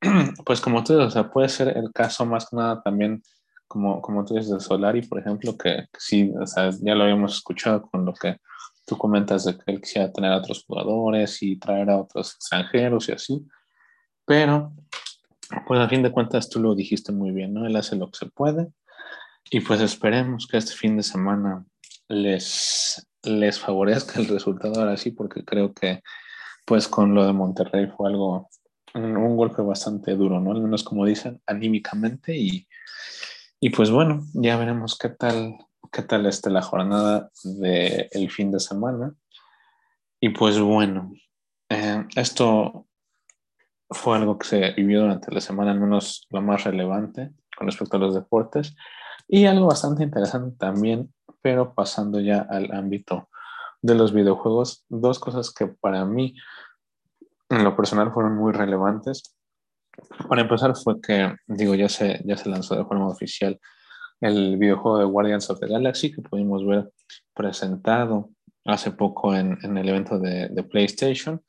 pues 0.44 0.60
como 0.60 0.84
tú 0.84 0.94
dices, 0.94 1.08
o 1.08 1.10
sea, 1.10 1.30
puede 1.30 1.48
ser 1.48 1.76
el 1.76 1.92
caso 1.92 2.24
más 2.26 2.48
que 2.48 2.56
nada 2.56 2.82
también 2.82 3.22
como, 3.66 4.00
como 4.00 4.24
tú 4.24 4.34
dices 4.34 4.50
de 4.50 4.60
Solari, 4.60 5.02
por 5.02 5.18
ejemplo, 5.18 5.56
que, 5.56 5.86
que 5.92 5.98
sí, 5.98 6.32
o 6.34 6.44
ya 6.80 6.94
lo 6.94 7.04
habíamos 7.04 7.34
escuchado 7.34 7.82
con 7.82 8.04
lo 8.04 8.14
que 8.14 8.38
tú 8.86 8.96
comentas 8.96 9.44
de 9.44 9.56
que 9.56 9.70
él 9.70 9.80
quisiera 9.80 10.10
tener 10.10 10.32
a 10.32 10.38
otros 10.38 10.64
jugadores 10.64 11.42
y 11.42 11.58
traer 11.58 11.90
a 11.90 11.98
otros 11.98 12.34
extranjeros 12.34 13.08
y 13.08 13.12
así, 13.12 13.46
pero 14.24 14.72
pues 15.66 15.80
a 15.80 15.88
fin 15.88 16.02
de 16.02 16.12
cuentas 16.12 16.48
tú 16.48 16.60
lo 16.60 16.74
dijiste 16.74 17.12
muy 17.12 17.30
bien, 17.30 17.54
¿no? 17.54 17.66
Él 17.66 17.76
hace 17.76 17.96
lo 17.96 18.10
que 18.10 18.18
se 18.18 18.26
puede 18.26 18.68
y 19.50 19.60
pues 19.60 19.80
esperemos 19.80 20.46
que 20.46 20.58
este 20.58 20.72
fin 20.72 20.96
de 20.96 21.02
semana 21.02 21.64
les, 22.08 23.06
les 23.22 23.58
favorezca 23.58 24.20
el 24.20 24.28
resultado 24.28 24.80
ahora 24.80 24.96
sí, 24.96 25.10
porque 25.10 25.44
creo 25.44 25.72
que 25.72 26.02
pues 26.66 26.88
con 26.88 27.14
lo 27.14 27.26
de 27.26 27.32
Monterrey 27.32 27.86
fue 27.86 28.10
algo, 28.10 28.50
un, 29.04 29.36
golpe 29.36 29.62
bastante 29.62 30.14
duro, 30.14 30.40
¿no? 30.40 30.52
Al 30.52 30.62
menos 30.62 30.82
como 30.84 31.04
dicen, 31.04 31.40
anímicamente 31.46 32.36
y, 32.36 32.66
y 33.60 33.70
pues 33.70 33.90
bueno, 33.90 34.24
ya 34.34 34.56
veremos 34.56 34.96
qué 34.98 35.08
tal 35.08 35.56
qué 35.92 36.02
tal 36.02 36.26
esté 36.26 36.50
la 36.50 36.62
jornada 36.62 37.30
del 37.44 38.08
el 38.10 38.30
fin 38.30 38.50
de 38.50 38.60
semana. 38.60 39.14
Y 40.20 40.30
pues 40.30 40.58
bueno, 40.58 41.12
eh, 41.68 42.04
esto 42.16 42.86
fue 43.90 44.16
algo 44.16 44.38
que 44.38 44.46
se 44.46 44.70
vivió 44.72 45.02
durante 45.02 45.32
la 45.32 45.40
semana, 45.40 45.70
al 45.70 45.80
menos 45.80 46.26
lo 46.30 46.42
más 46.42 46.64
relevante 46.64 47.32
con 47.56 47.66
respecto 47.66 47.96
a 47.96 48.00
los 48.00 48.14
deportes. 48.14 48.74
Y 49.26 49.46
algo 49.46 49.66
bastante 49.66 50.02
interesante 50.02 50.56
también, 50.58 51.12
pero 51.42 51.74
pasando 51.74 52.20
ya 52.20 52.46
al 52.48 52.72
ámbito 52.72 53.28
de 53.80 53.94
los 53.94 54.12
videojuegos, 54.12 54.84
dos 54.88 55.18
cosas 55.18 55.52
que 55.52 55.66
para 55.66 56.04
mí 56.04 56.34
en 57.48 57.64
lo 57.64 57.76
personal 57.76 58.12
fueron 58.12 58.36
muy 58.36 58.52
relevantes. 58.52 59.36
Para 60.28 60.42
empezar 60.42 60.74
fue 60.76 61.00
que, 61.00 61.34
digo, 61.46 61.74
ya 61.74 61.88
se, 61.88 62.20
ya 62.24 62.36
se 62.36 62.48
lanzó 62.48 62.76
de 62.76 62.84
forma 62.84 63.08
oficial 63.08 63.58
el 64.20 64.56
videojuego 64.56 64.98
de 64.98 65.04
Guardians 65.04 65.50
of 65.50 65.60
the 65.60 65.68
Galaxy 65.68 66.12
que 66.12 66.22
pudimos 66.22 66.66
ver 66.66 66.90
presentado 67.34 68.30
hace 68.64 68.90
poco 68.90 69.34
en, 69.34 69.58
en 69.62 69.78
el 69.78 69.88
evento 69.88 70.18
de, 70.18 70.48
de, 70.48 70.62
PlayStation 70.62 71.40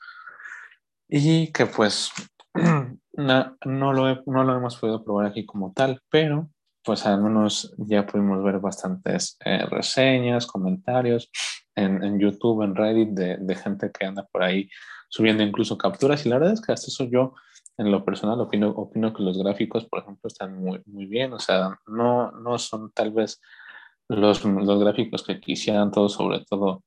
y 1.07 1.51
que 1.51 1.65
pues 1.65 2.11
no, 2.53 3.57
no, 3.65 3.93
lo 3.93 4.23
no 4.25 4.43
lo 4.43 4.55
hemos 4.55 4.77
podido 4.77 5.03
probar 5.03 5.27
aquí 5.27 5.45
como 5.45 5.73
tal, 5.73 6.01
pero 6.09 6.49
pues 6.83 7.05
al 7.05 7.21
menos 7.21 7.73
ya 7.77 8.05
pudimos 8.05 8.43
ver 8.43 8.59
bastantes 8.59 9.37
eh, 9.43 9.65
reseñas, 9.69 10.47
comentarios 10.47 11.29
en, 11.75 12.03
en, 12.03 12.19
YouTube, 12.19 12.63
en 12.63 12.75
Reddit, 12.75 13.09
de, 13.09 13.37
de, 13.37 13.55
gente 13.55 13.91
que 13.91 14.05
anda 14.05 14.25
por 14.31 14.43
ahí 14.43 14.69
subiendo 15.09 15.43
incluso 15.43 15.77
capturas. 15.77 16.25
Y 16.25 16.29
la 16.29 16.37
verdad 16.37 16.53
es 16.53 16.61
que 16.61 16.71
hasta 16.71 16.87
eso 16.87 17.03
yo 17.05 17.33
en 17.77 17.91
lo 17.91 18.03
personal 18.03 18.39
opino, 18.41 19.13
que 19.13 19.23
los 19.23 19.37
gráficos, 19.37 19.85
por 19.85 19.99
ejemplo, 19.99 20.27
están 20.27 20.57
muy, 20.57 20.81
muy 20.85 21.05
bien. 21.05 21.33
O 21.33 21.39
sea, 21.39 21.79
no, 21.87 22.31
no 22.31 22.57
son 22.59 22.91
tal 22.91 23.11
vez 23.11 23.41
los, 24.09 24.43
los 24.43 24.79
gráficos 24.79 25.23
que 25.23 25.39
quisieran 25.39 25.91
todos, 25.91 26.13
sobre 26.13 26.43
todo, 26.45 26.83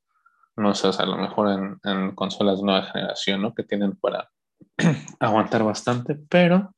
no 0.56 0.74
sé, 0.74 0.90
a 0.96 1.06
lo 1.06 1.16
mejor 1.16 1.48
en, 1.50 1.80
en 1.84 2.14
consolas 2.14 2.58
de 2.58 2.64
nueva 2.64 2.82
generación, 2.82 3.40
¿no? 3.40 3.54
Que 3.54 3.62
tienen 3.62 3.96
para 3.96 4.30
aguantar 5.20 5.64
bastante, 5.64 6.14
pero 6.28 6.74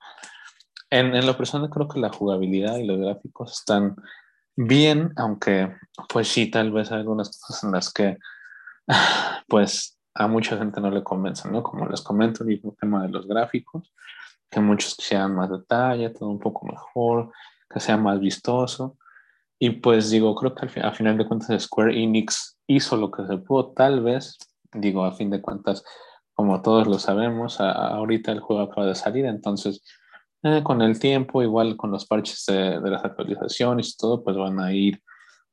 en, 0.90 1.14
en, 1.14 1.26
lo 1.26 1.36
personal 1.36 1.70
creo 1.70 1.88
que 1.88 1.98
la 1.98 2.10
jugabilidad 2.10 2.76
y 2.76 2.86
los 2.86 3.00
gráficos 3.00 3.58
están 3.58 3.96
bien, 4.54 5.12
aunque 5.16 5.74
pues 6.08 6.28
sí, 6.28 6.50
tal 6.50 6.70
vez 6.70 6.92
hay 6.92 7.00
algunas 7.00 7.36
cosas 7.40 7.64
en 7.64 7.72
las 7.72 7.92
que 7.92 8.18
pues 9.48 9.93
a 10.14 10.28
mucha 10.28 10.56
gente 10.56 10.80
no 10.80 10.90
le 10.90 11.02
convence, 11.02 11.50
¿no? 11.50 11.62
Como 11.62 11.86
les 11.86 12.00
comento, 12.00 12.44
el 12.44 12.50
mismo 12.50 12.74
tema 12.78 13.02
de 13.02 13.08
los 13.08 13.26
gráficos, 13.26 13.92
que 14.50 14.60
muchos 14.60 14.94
quisieran 14.94 15.34
más 15.34 15.50
detalle, 15.50 16.10
todo 16.10 16.28
un 16.28 16.38
poco 16.38 16.66
mejor, 16.66 17.32
que 17.68 17.80
sea 17.80 17.96
más 17.96 18.20
vistoso. 18.20 18.96
Y 19.58 19.70
pues 19.70 20.10
digo, 20.10 20.34
creo 20.34 20.54
que 20.54 20.80
al, 20.80 20.86
al 20.86 20.94
final 20.94 21.18
de 21.18 21.26
cuentas 21.26 21.62
Square 21.62 22.00
Enix 22.00 22.58
hizo 22.66 22.96
lo 22.96 23.10
que 23.10 23.26
se 23.26 23.38
pudo, 23.38 23.72
tal 23.72 24.02
vez, 24.02 24.38
digo, 24.72 25.04
a 25.04 25.12
fin 25.12 25.30
de 25.30 25.42
cuentas, 25.42 25.84
como 26.32 26.62
todos 26.62 26.86
lo 26.86 26.98
sabemos, 26.98 27.60
ahorita 27.60 28.32
el 28.32 28.40
juego 28.40 28.62
acaba 28.62 28.86
de 28.86 28.94
salir, 28.94 29.24
entonces 29.24 29.82
eh, 30.42 30.62
con 30.62 30.82
el 30.82 30.98
tiempo, 30.98 31.42
igual 31.42 31.76
con 31.76 31.90
los 31.90 32.06
parches 32.06 32.44
de, 32.46 32.80
de, 32.80 32.90
las 32.90 33.04
actualizaciones 33.04 33.90
y 33.90 33.96
todo, 33.96 34.22
pues 34.22 34.36
van 34.36 34.58
a 34.58 34.72
ir 34.72 35.00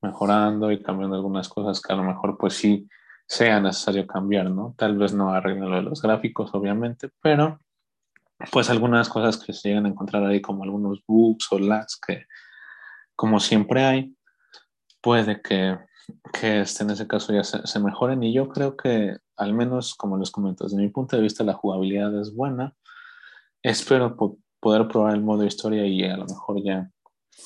mejorando 0.02 0.72
y 0.72 0.82
cambiando 0.82 1.16
algunas 1.16 1.48
cosas 1.50 1.80
que 1.80 1.94
a 1.94 1.96
lo 1.96 2.04
mejor 2.04 2.38
pues 2.38 2.56
sí 2.56 2.88
sea 3.32 3.62
necesario 3.62 4.06
cambiar, 4.06 4.52
¿no? 4.52 4.76
Tal 4.78 4.98
vez 4.98 5.14
no 5.14 5.34
arreglen 5.34 5.70
lo 5.70 5.78
de 5.78 5.84
los 5.84 6.02
gráficos, 6.02 6.54
obviamente, 6.54 7.10
pero 7.22 7.62
pues 8.52 8.70
algunas 8.70 9.08
cosas 9.08 9.38
que 9.38 9.54
se 9.54 9.70
llegan 9.70 9.86
a 9.86 9.90
encontrar 9.90 10.26
ahí 10.26 10.42
como 10.42 10.66
algunos 10.66 11.02
bugs 11.08 11.48
o 11.52 11.58
lags 11.58 11.98
que 12.06 12.26
como 13.16 13.40
siempre 13.40 13.86
hay, 13.86 14.18
puede 15.00 15.42
que, 15.42 15.78
que 16.34 16.60
este, 16.60 16.84
en 16.84 16.90
ese 16.90 17.08
caso 17.08 17.32
ya 17.34 17.46
se, 17.46 17.66
se, 17.66 17.80
mejoren 17.80 18.22
y 18.22 18.34
yo 18.34 18.50
creo 18.50 18.76
que 18.76 19.16
al 19.38 19.54
menos 19.54 19.96
como 19.96 20.18
les 20.18 20.30
comento, 20.30 20.66
desde 20.66 20.76
mi 20.76 20.90
punto 20.90 21.16
de 21.16 21.22
vista 21.22 21.46
la 21.46 21.54
jugabilidad 21.54 22.20
es 22.20 22.36
buena. 22.36 22.76
Espero 23.64 24.18
po 24.18 24.40
poder 24.60 24.90
probar 24.90 25.16
el 25.16 25.22
modo 25.22 25.46
historia 25.46 25.88
y 25.88 26.04
a 26.04 26.18
lo 26.18 26.26
mejor 26.26 26.62
ya 26.62 26.92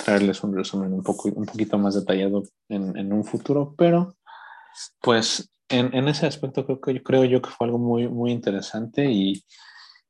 traerles 0.03 0.43
un 0.43 0.55
resumen 0.55 0.93
un, 0.93 1.03
poco, 1.03 1.29
un 1.29 1.45
poquito 1.45 1.77
más 1.77 1.93
detallado 1.93 2.41
en, 2.69 2.97
en 2.97 3.13
un 3.13 3.23
futuro, 3.23 3.75
pero 3.77 4.15
pues 4.99 5.51
en, 5.75 5.93
en, 5.93 6.07
ese 6.07 6.25
aspecto 6.25 6.65
creo, 6.65 6.81
que, 6.81 7.03
creo 7.03 7.23
yo 7.25 7.41
que 7.41 7.49
fue 7.49 7.67
algo 7.67 7.77
muy, 7.77 8.07
muy 8.07 8.31
interesante 8.31 9.05
y, 9.05 9.33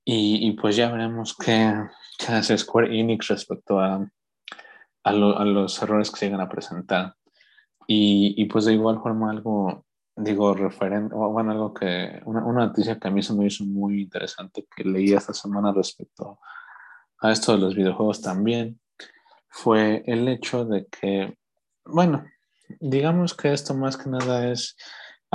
y, 0.03 0.47
y 0.47 0.51
pues 0.53 0.75
ya 0.75 0.91
veremos 0.91 1.35
qué, 1.35 1.73
qué, 2.17 2.33
hace 2.33 2.57
Square 2.57 2.97
Enix 2.97 3.27
respecto 3.27 3.79
a, 3.79 4.07
a, 5.03 5.13
lo, 5.13 5.37
a, 5.37 5.45
los 5.45 5.81
errores 5.81 6.11
que 6.11 6.17
se 6.17 6.25
llegan 6.25 6.41
a 6.41 6.49
presentar. 6.49 7.15
Y, 7.87 8.33
y, 8.37 8.45
pues 8.45 8.65
de 8.65 8.73
igual 8.73 8.99
forma 9.01 9.29
algo, 9.31 9.85
digo, 10.15 10.53
referente, 10.53 11.13
bueno, 11.13 11.51
algo 11.51 11.73
que, 11.73 12.21
una, 12.25 12.43
una, 12.43 12.65
noticia 12.67 12.99
que 12.99 13.07
a 13.07 13.11
mí 13.11 13.21
se 13.21 13.33
me 13.33 13.45
hizo 13.45 13.63
muy 13.63 14.01
interesante 14.01 14.65
que 14.75 14.83
leí 14.83 15.13
esta 15.13 15.33
semana 15.33 15.71
respecto 15.71 16.39
a 17.19 17.31
esto 17.31 17.51
de 17.51 17.59
los 17.59 17.75
videojuegos 17.75 18.21
también, 18.21 18.79
fue 19.49 20.03
el 20.05 20.27
hecho 20.27 20.65
de 20.65 20.87
que, 20.87 21.37
bueno, 21.85 22.25
digamos 22.79 23.33
que 23.33 23.53
esto 23.53 23.73
más 23.73 23.97
que 23.97 24.09
nada 24.09 24.51
es 24.51 24.75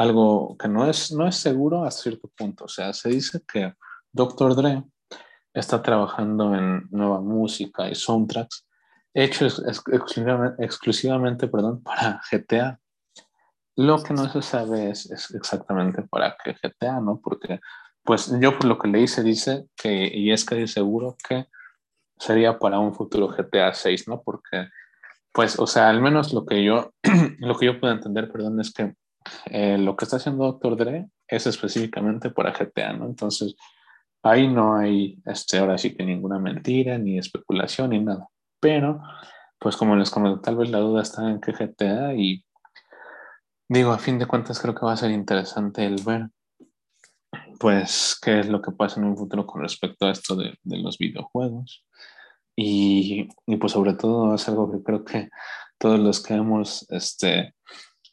algo 0.01 0.57
que 0.57 0.67
no 0.67 0.89
es, 0.89 1.13
no 1.13 1.27
es 1.27 1.37
seguro 1.37 1.85
a 1.85 1.91
cierto 1.91 2.29
punto. 2.35 2.65
O 2.65 2.69
sea, 2.69 2.93
se 2.93 3.11
dice 3.11 3.43
que 3.47 3.75
Dr. 4.13 4.55
Dre 4.55 4.83
está 5.53 5.83
trabajando 5.83 6.55
en 6.55 6.89
nueva 6.91 7.21
música 7.21 7.89
y 7.89 7.95
soundtracks 7.95 8.67
hechos 9.13 9.63
exclusivamente, 9.67 10.65
exclusivamente 10.65 11.49
perdón, 11.49 11.83
para 11.83 12.21
GTA. 12.31 12.81
Lo 13.77 14.03
que 14.03 14.15
no 14.15 14.29
se 14.31 14.41
sabe 14.41 14.91
es, 14.91 15.11
es, 15.11 15.31
exactamente 15.35 16.03
para 16.03 16.37
qué 16.43 16.55
GTA, 16.55 17.01
¿no? 17.01 17.21
Porque, 17.23 17.61
pues 18.03 18.33
yo 18.41 18.59
por 18.59 18.67
lo 18.67 18.79
que 18.79 18.89
leí 18.89 19.07
se 19.07 19.23
dice 19.23 19.67
que, 19.77 20.11
y 20.13 20.33
es 20.33 20.45
casi 20.45 20.67
seguro 20.67 21.17
que 21.29 21.47
sería 22.19 22.59
para 22.59 22.79
un 22.79 22.95
futuro 22.95 23.29
GTA 23.29 23.75
6, 23.75 24.09
¿no? 24.09 24.23
Porque, 24.23 24.69
pues, 25.33 25.59
o 25.59 25.67
sea, 25.67 25.89
al 25.89 26.01
menos 26.01 26.33
lo 26.33 26.47
que 26.47 26.65
yo, 26.65 26.93
lo 27.39 27.57
que 27.59 27.67
yo 27.67 27.81
puedo 27.81 27.93
entender, 27.93 28.31
perdón, 28.31 28.61
es 28.61 28.73
que 28.73 28.95
eh, 29.47 29.79
lo 29.79 29.97
que 29.97 30.05
está 30.05 30.17
haciendo 30.17 30.45
Doctor 30.45 30.77
Dre 30.77 31.09
es 31.29 31.47
específicamente 31.47 32.31
para 32.31 32.53
GTA, 32.53 32.95
¿no? 32.95 33.07
Entonces, 33.07 33.55
ahí 34.23 34.49
no 34.49 34.77
hay, 34.77 35.19
este, 35.27 35.59
ahora 35.59 35.79
sí 35.79 35.95
que 35.95 36.05
ninguna 36.05 36.39
mentira, 36.39 36.99
ni 36.99 37.19
especulación, 37.19 37.91
ni 37.91 38.01
nada. 38.01 38.29
Pero, 38.61 39.03
pues 39.59 39.77
como 39.77 39.97
les 39.97 40.11
comenté, 40.11 40.43
tal 40.43 40.57
vez 40.57 40.71
la 40.71 40.79
duda 40.79 41.03
está 41.03 41.29
en 41.31 41.41
qué 41.41 41.53
GTA 41.53 42.15
y 42.15 42.45
digo, 43.69 43.93
a 43.93 43.99
fin 43.99 44.19
de 44.19 44.27
cuentas 44.27 44.61
creo 44.61 44.75
que 44.75 44.85
va 44.85 44.93
a 44.93 44.97
ser 44.97 45.11
interesante 45.11 45.87
el 45.87 46.03
ver, 46.05 46.29
pues, 47.59 48.19
qué 48.21 48.41
es 48.41 48.49
lo 48.49 48.63
que 48.63 48.73
pasa 48.73 49.01
en 49.01 49.07
un 49.07 49.17
futuro 49.17 49.47
con 49.47 49.63
respecto 49.63 50.07
a 50.07 50.13
esto 50.13 50.35
de, 50.35 50.59
de 50.63 50.79
los 50.79 50.99
videojuegos. 50.99 51.85
Y, 52.57 53.29
y, 53.47 53.57
pues 53.57 53.73
sobre 53.73 53.95
todo 53.95 54.35
es 54.35 54.49
algo 54.49 54.71
que 54.71 54.83
creo 54.83 55.05
que 55.05 55.31
todos 55.79 55.99
los 55.99 56.23
que 56.23 56.35
hemos, 56.35 56.87
este, 56.91 57.55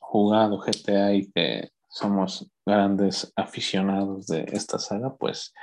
jugado 0.07 0.57
GTA 0.57 1.13
y 1.13 1.29
que 1.31 1.69
somos 1.89 2.49
grandes 2.65 3.33
aficionados 3.35 4.27
de 4.27 4.45
esta 4.53 4.79
saga, 4.79 5.15
pues 5.17 5.53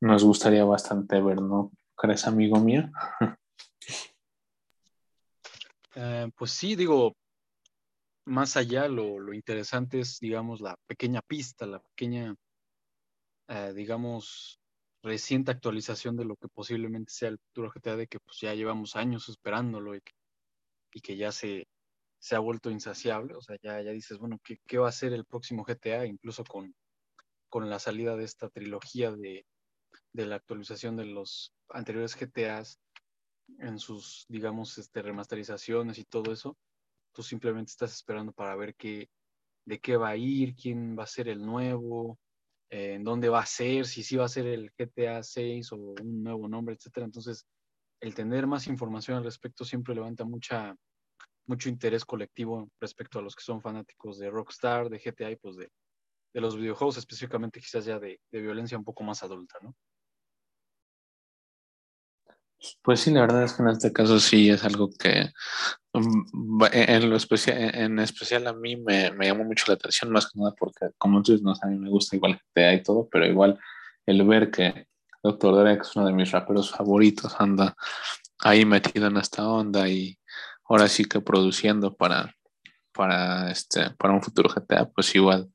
nos 0.00 0.22
gustaría 0.22 0.64
bastante 0.64 1.20
ver, 1.20 1.42
¿no 1.42 1.72
crees, 1.96 2.26
amigo 2.26 2.60
mío? 2.60 2.90
Eh, 5.96 6.30
pues 6.36 6.52
sí, 6.52 6.76
digo, 6.76 7.16
más 8.24 8.56
allá 8.56 8.86
lo, 8.86 9.34
interesante 9.34 9.98
es, 9.98 10.20
digamos, 10.20 10.60
la 10.60 10.76
pequeña 10.86 11.20
pista, 11.20 11.66
la 11.66 11.80
pequeña, 11.80 12.36
eh, 13.48 13.72
digamos, 13.74 14.60
reciente 15.02 15.50
actualización 15.50 16.16
de 16.16 16.24
lo 16.24 16.36
que 16.36 16.46
posiblemente 16.46 17.12
sea 17.12 17.30
el 17.30 17.38
futuro 17.38 17.72
GTA, 17.74 17.96
de 17.96 18.06
que 18.06 18.20
pues 18.20 18.38
ya 18.40 18.54
llevamos 18.54 18.94
años 18.94 19.28
esperándolo 19.28 19.96
y 19.96 20.00
que, 21.02 21.16
ya 21.16 21.32
se, 21.32 21.66
se, 22.20 22.36
ha 22.36 22.38
vuelto 22.38 22.70
insaciable. 22.70 23.34
O 23.34 23.42
sea, 23.42 23.56
ya, 23.62 23.80
ya 23.82 23.90
dices, 23.90 24.18
bueno, 24.18 24.38
¿qué, 24.44 24.58
¿qué, 24.66 24.78
va 24.78 24.88
a 24.88 24.92
ser 24.92 25.12
el 25.12 25.24
próximo 25.24 25.64
GTA? 25.64 26.06
Incluso 26.06 26.44
con, 26.44 26.74
con 27.48 27.68
la 27.68 27.78
salida 27.78 28.16
de 28.16 28.24
esta 28.24 28.48
trilogía 28.48 29.10
de, 29.12 29.46
de 30.12 30.26
la 30.26 30.36
actualización 30.36 30.96
de 30.96 31.06
los 31.06 31.54
anteriores 31.70 32.16
GTAs 32.16 32.80
en 33.58 33.78
sus, 33.78 34.26
digamos, 34.28 34.78
este, 34.78 35.02
remasterizaciones 35.02 35.98
y 35.98 36.04
todo 36.04 36.32
eso, 36.32 36.56
tú 37.12 37.22
simplemente 37.22 37.70
estás 37.70 37.92
esperando 37.92 38.32
para 38.32 38.54
ver 38.56 38.74
qué, 38.76 39.08
de 39.64 39.80
qué 39.80 39.96
va 39.96 40.10
a 40.10 40.16
ir, 40.16 40.54
quién 40.54 40.96
va 40.98 41.04
a 41.04 41.08
ser 41.08 41.28
el 41.28 41.44
nuevo, 41.44 42.18
eh, 42.70 42.94
en 42.94 43.04
dónde 43.04 43.28
va 43.28 43.40
a 43.40 43.46
ser, 43.46 43.86
si 43.86 44.02
sí 44.02 44.16
va 44.16 44.26
a 44.26 44.28
ser 44.28 44.46
el 44.46 44.70
GTA 44.78 45.22
6 45.22 45.72
o 45.72 45.76
un 45.76 46.22
nuevo 46.22 46.48
nombre, 46.48 46.74
etcétera. 46.74 47.06
Entonces, 47.06 47.46
el 48.00 48.14
tener 48.14 48.46
más 48.46 48.66
información 48.66 49.18
al 49.18 49.24
respecto 49.24 49.64
siempre 49.64 49.94
levanta 49.94 50.24
mucha, 50.24 50.74
mucho 51.50 51.68
interés 51.68 52.04
colectivo 52.04 52.70
respecto 52.80 53.18
a 53.18 53.22
los 53.22 53.34
que 53.34 53.42
son 53.42 53.60
fanáticos 53.60 54.18
de 54.18 54.30
Rockstar, 54.30 54.88
de 54.88 54.98
GTA 54.98 55.32
y 55.32 55.36
pues 55.36 55.56
de, 55.56 55.68
de 56.32 56.40
los 56.40 56.56
videojuegos, 56.56 56.96
específicamente 56.96 57.60
quizás 57.60 57.84
ya 57.84 57.98
de, 57.98 58.20
de 58.30 58.40
violencia 58.40 58.78
un 58.78 58.84
poco 58.84 59.02
más 59.02 59.22
adulta, 59.24 59.58
¿no? 59.60 59.74
Pues 62.82 63.00
sí, 63.00 63.10
la 63.10 63.22
verdad 63.22 63.44
es 63.44 63.54
que 63.54 63.62
en 63.62 63.68
este 63.70 63.92
caso 63.92 64.20
sí 64.20 64.50
es 64.50 64.62
algo 64.64 64.90
que 64.96 65.30
mm, 65.94 66.62
en, 66.72 67.10
lo 67.10 67.16
especial, 67.16 67.74
en 67.74 67.98
especial 67.98 68.46
a 68.46 68.52
mí 68.52 68.76
me, 68.76 69.10
me, 69.12 69.26
llamó 69.26 69.44
mucho 69.44 69.64
la 69.68 69.74
atención, 69.74 70.12
más 70.12 70.30
que 70.30 70.38
nada 70.38 70.54
porque 70.56 70.90
como 70.98 71.22
tú 71.22 71.36
no 71.42 71.52
a 71.52 71.66
mí 71.66 71.78
me 71.78 71.90
gusta 71.90 72.16
igual 72.16 72.40
GTA 72.54 72.74
y 72.74 72.82
todo, 72.82 73.08
pero 73.10 73.26
igual 73.26 73.58
el 74.06 74.24
ver 74.24 74.50
que 74.50 74.86
Doctor 75.22 75.56
Dre, 75.56 75.78
es 75.80 75.96
uno 75.96 76.06
de 76.06 76.12
mis 76.12 76.30
raperos 76.30 76.70
favoritos, 76.70 77.34
anda 77.40 77.74
ahí 78.38 78.64
metido 78.64 79.06
en 79.06 79.16
esta 79.16 79.48
onda 79.48 79.88
y 79.88 80.19
ahora 80.70 80.88
sí 80.88 81.04
que 81.04 81.20
produciendo 81.20 81.96
para, 81.96 82.34
para, 82.92 83.50
este, 83.50 83.90
para 83.90 84.14
un 84.14 84.22
futuro 84.22 84.48
GTA, 84.48 84.88
pues 84.88 85.14
igual 85.14 85.50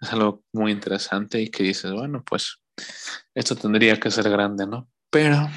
es 0.00 0.12
algo 0.12 0.44
muy 0.52 0.72
interesante 0.72 1.40
y 1.40 1.50
que 1.50 1.62
dices, 1.62 1.90
bueno, 1.90 2.22
pues 2.22 2.60
esto 3.34 3.56
tendría 3.56 3.98
que 3.98 4.10
ser 4.10 4.28
grande, 4.28 4.66
¿no? 4.66 4.88
Pero 5.10 5.48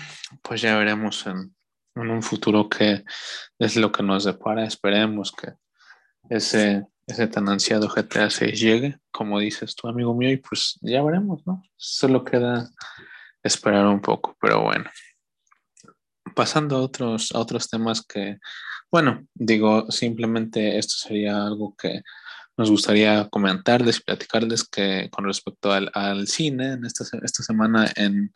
pues 0.41 0.61
ya 0.61 0.77
veremos 0.77 1.27
en, 1.27 1.53
un 1.95 2.23
futuro 2.23 2.69
qué 2.69 3.03
es 3.59 3.75
lo 3.75 3.91
que 3.91 4.03
nos 4.03 4.23
depara. 4.23 4.65
Esperemos 4.65 5.31
que 5.31 5.53
ese, 6.29 6.85
ese 7.05 7.27
tan 7.27 7.49
ansiado 7.49 7.89
GTA 7.89 8.29
6 8.29 8.59
llegue, 8.59 8.99
como 9.11 9.39
dices 9.39 9.75
tu 9.75 9.87
amigo 9.87 10.13
mío, 10.13 10.31
y 10.31 10.37
pues 10.37 10.77
ya 10.81 11.03
veremos, 11.03 11.45
¿no? 11.45 11.63
Solo 11.75 12.23
queda 12.23 12.69
esperar 13.43 13.87
un 13.87 14.01
poco, 14.01 14.37
pero 14.39 14.63
bueno. 14.63 14.89
Pasando 16.35 16.75
a 16.77 16.81
otros, 16.81 17.31
a 17.33 17.39
otros 17.39 17.69
temas 17.69 18.05
que, 18.05 18.39
bueno, 18.95 19.27
digo, 19.33 19.91
simplemente 19.91 20.77
esto 20.77 20.93
sería 20.95 21.45
algo 21.45 21.75
que 21.75 22.01
nos 22.55 22.71
gustaría 22.71 23.27
comentarles, 23.27 23.99
platicarles 23.99 24.63
que 24.63 25.09
con 25.11 25.25
respecto 25.25 25.73
al, 25.73 26.27
cine, 26.29 26.75
en 26.75 26.85
esta, 26.85 27.03
semana 27.43 27.91
en 27.97 28.31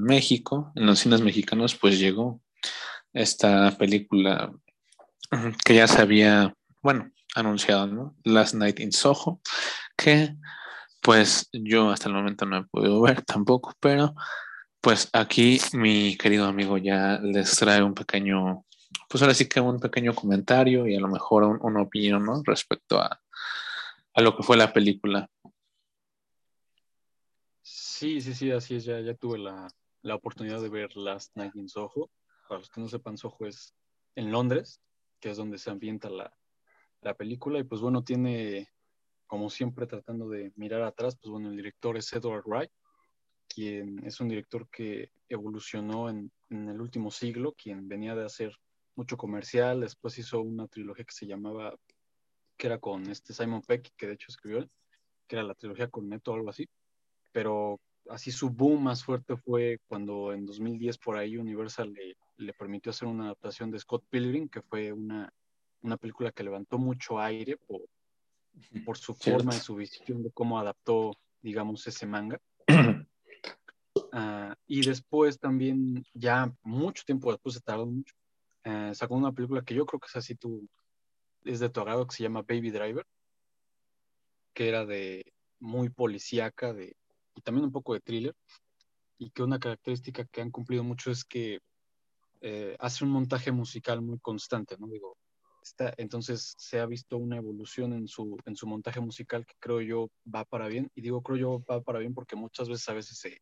México, 0.00 0.72
en 0.76 0.86
los 0.86 1.00
cines 1.00 1.20
mexicanos, 1.20 1.74
pues 1.74 1.98
llegó 1.98 2.40
esta 3.12 3.76
película 3.76 4.50
que 5.62 5.74
ya 5.74 5.86
se 5.88 6.00
había, 6.00 6.54
bueno, 6.80 7.12
anunciado, 7.34 7.88
¿no? 7.88 8.16
Last 8.24 8.54
Night 8.54 8.80
in 8.80 8.92
Soho, 8.92 9.42
que 9.94 10.34
pues 11.02 11.50
yo 11.52 11.90
hasta 11.90 12.08
el 12.08 12.14
momento 12.14 12.46
no 12.46 12.56
he 12.56 12.64
podido 12.64 13.02
ver 13.02 13.20
tampoco, 13.20 13.74
pero 13.78 14.14
pues 14.80 15.10
aquí 15.12 15.60
mi 15.72 16.16
querido 16.16 16.46
amigo 16.46 16.78
ya 16.78 17.18
les 17.18 17.54
trae 17.56 17.82
un 17.82 17.92
pequeño, 17.92 18.64
pues 19.08 19.22
ahora 19.22 19.34
sí 19.34 19.48
que 19.48 19.60
un 19.60 19.80
pequeño 19.80 20.14
comentario 20.14 20.86
y 20.86 20.96
a 20.96 21.00
lo 21.00 21.08
mejor 21.08 21.44
una 21.44 21.82
opinión, 21.82 22.24
¿no? 22.24 22.42
Respecto 22.44 23.00
a, 23.00 23.20
a 24.14 24.20
lo 24.22 24.36
que 24.36 24.42
fue 24.42 24.56
la 24.56 24.72
película. 24.72 25.30
Sí, 27.96 28.20
sí, 28.20 28.34
sí, 28.34 28.50
así 28.50 28.76
es. 28.76 28.84
Ya, 28.84 29.00
ya 29.00 29.14
tuve 29.14 29.38
la, 29.38 29.68
oportunidad 30.14 30.60
de 30.60 30.68
ver 30.68 30.96
Last 30.96 31.36
Night 31.36 31.54
in 31.56 31.68
Soho. 31.68 32.10
Para 32.48 32.60
los 32.60 32.70
que 32.70 32.80
no 32.80 32.88
sepan, 32.88 33.18
Soho 33.18 33.46
es 33.46 33.74
en 34.14 34.30
Londres, 34.30 34.80
que 35.20 35.30
es 35.30 35.36
donde 35.36 35.58
se 35.58 35.70
ambienta 35.70 36.08
la, 36.08 36.32
película. 37.14 37.58
Y 37.58 37.64
pues 37.64 37.80
bueno, 37.80 38.02
tiene, 38.02 38.68
como 39.26 39.50
siempre, 39.50 39.86
tratando 39.86 40.28
de 40.28 40.52
mirar 40.56 40.82
atrás, 40.82 41.16
pues 41.16 41.30
bueno, 41.30 41.50
el 41.50 41.56
director 41.56 41.96
es 41.96 42.12
Edward 42.12 42.44
Wright, 42.46 42.70
quien 43.48 44.04
es 44.04 44.20
un 44.20 44.28
director 44.28 44.68
que 44.70 45.10
evolucionó 45.28 46.08
en, 46.08 46.32
en 46.50 46.68
el 46.68 46.80
último 46.80 47.10
siglo, 47.10 47.54
quien 47.54 47.86
venía 47.86 48.14
de 48.14 48.24
hacer 48.24 48.52
mucho 48.96 49.16
comercial, 49.16 49.80
después 49.80 50.18
hizo 50.18 50.40
una 50.40 50.66
trilogía 50.66 51.04
que 51.04 51.14
se 51.14 51.26
llamaba, 51.26 51.76
que 52.56 52.66
era 52.66 52.78
con 52.78 53.08
este 53.08 53.32
Simon 53.32 53.62
Peck, 53.62 53.92
que 53.96 54.06
de 54.06 54.14
hecho 54.14 54.26
escribió 54.28 54.58
él, 54.58 54.70
que 55.26 55.36
era 55.36 55.42
la 55.42 55.54
trilogía 55.54 55.88
con 55.88 56.08
Neto 56.08 56.32
o 56.32 56.34
algo 56.34 56.50
así 56.50 56.68
pero 57.36 57.78
así 58.08 58.32
su 58.32 58.48
boom 58.48 58.84
más 58.84 59.04
fuerte 59.04 59.36
fue 59.36 59.78
cuando 59.88 60.32
en 60.32 60.46
2010 60.46 60.96
por 60.96 61.18
ahí 61.18 61.36
Universal 61.36 61.92
le, 62.38 62.52
permitió 62.54 62.88
hacer 62.88 63.08
una 63.08 63.24
adaptación 63.24 63.70
de 63.70 63.78
Scott 63.78 64.06
Pilgrim, 64.08 64.48
que 64.48 64.62
fue 64.62 64.90
una, 64.90 65.30
una 65.82 65.98
película 65.98 66.32
que 66.32 66.44
levantó 66.44 66.78
mucho 66.78 67.20
aire 67.20 67.58
por, 67.58 67.82
por 68.86 68.96
su 68.96 69.12
forma 69.12 69.54
y 69.54 69.58
su 69.58 69.74
visión 69.74 70.22
de 70.22 70.30
cómo 70.30 70.58
adaptó, 70.58 71.12
digamos, 71.42 71.86
ese 71.86 72.06
manga. 72.06 72.40
Ah, 74.12 74.56
y 74.66 74.80
después 74.80 75.38
también, 75.38 76.02
ya 76.14 76.50
mucho 76.62 77.02
tiempo 77.04 77.30
después, 77.30 77.54
se 77.54 77.60
tardó 77.60 77.84
mucho, 77.84 78.14
eh, 78.66 78.92
sacó 78.96 79.14
una 79.14 79.30
película 79.30 79.62
que 79.62 79.74
yo 79.74 79.86
creo 79.86 80.00
que 80.00 80.08
es 80.08 80.16
así 80.16 80.34
tú, 80.34 80.68
es 81.44 81.60
de 81.60 81.68
tu 81.68 81.80
agrado, 81.80 82.04
que 82.04 82.16
se 82.16 82.24
llama 82.24 82.42
Baby 82.42 82.72
Driver, 82.72 83.06
que 84.52 84.68
era 84.68 84.84
de 84.84 85.32
muy 85.60 85.88
policíaca, 85.88 86.72
de 86.72 86.96
y 87.36 87.42
también 87.42 87.66
un 87.66 87.70
poco 87.72 87.94
de 87.94 88.00
thriller, 88.00 88.34
y 89.18 89.30
que 89.30 89.44
una 89.44 89.60
característica 89.60 90.24
que 90.24 90.40
han 90.40 90.50
cumplido 90.50 90.82
mucho 90.82 91.12
es 91.12 91.24
que 91.24 91.60
eh, 92.40 92.76
hace 92.80 93.04
un 93.04 93.10
montaje 93.10 93.52
musical 93.52 94.02
muy 94.02 94.18
constante, 94.18 94.76
¿no? 94.78 94.88
Digo, 94.88 95.16
está, 95.62 95.94
entonces 95.96 96.54
se 96.58 96.80
ha 96.80 96.86
visto 96.86 97.18
una 97.18 97.36
evolución 97.36 97.92
en 97.92 98.08
su, 98.08 98.36
en 98.46 98.56
su 98.56 98.66
montaje 98.66 98.98
musical 98.98 99.46
que 99.46 99.54
creo 99.60 99.80
yo 99.80 100.10
va 100.26 100.44
para 100.44 100.66
bien, 100.66 100.90
y 100.96 101.02
digo 101.02 101.22
creo 101.22 101.36
yo 101.36 101.64
va 101.70 101.82
para 101.82 102.00
bien 102.00 102.14
porque 102.14 102.34
muchas 102.34 102.68
veces 102.68 102.88
a 102.88 102.94
veces 102.94 103.16
se, 103.16 103.40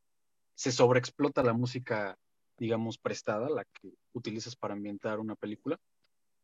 se 0.55 0.71
sobreexplota 0.71 1.43
la 1.43 1.55
música, 1.55 2.19
digamos, 2.59 2.99
prestada, 2.99 3.49
la 3.49 3.65
que 3.65 3.95
utilizas 4.13 4.57
para 4.57 4.75
ambientar 4.75 5.21
una 5.21 5.35
película. 5.35 5.79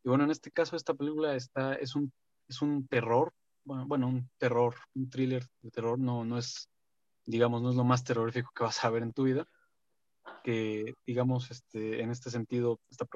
Y 0.05 0.09
bueno, 0.09 0.25
en 0.25 0.31
este 0.31 0.51
caso 0.51 0.77
esta 0.77 0.95
película 0.95 1.35
está, 1.37 1.75
es, 1.75 1.95
un, 1.95 2.13
es 2.49 2.63
un 2.63 2.87
terror, 2.89 3.33
bueno, 3.65 4.09
un 4.09 4.29
terror, 4.39 4.75
un 4.95 5.11
thriller 5.11 5.47
de 5.63 5.71
terror, 5.71 5.99
no, 5.99 6.25
no 6.25 6.39
es 6.39 6.71
digamos, 7.31 7.63
no 7.63 7.71
es 7.71 7.77
lo 7.77 7.85
más 7.85 8.05
terrorífico 8.05 8.51
que 8.55 8.65
vas 8.65 8.85
a 8.85 8.91
ver 8.91 9.03
en 9.03 9.13
tu 9.13 9.25
vida, 9.25 9.47
que, 10.43 10.95
digamos, 11.07 11.51
este, 11.51 12.03
en 12.03 12.11
este 12.11 12.31
sentido 12.31 12.81
está 12.91 13.07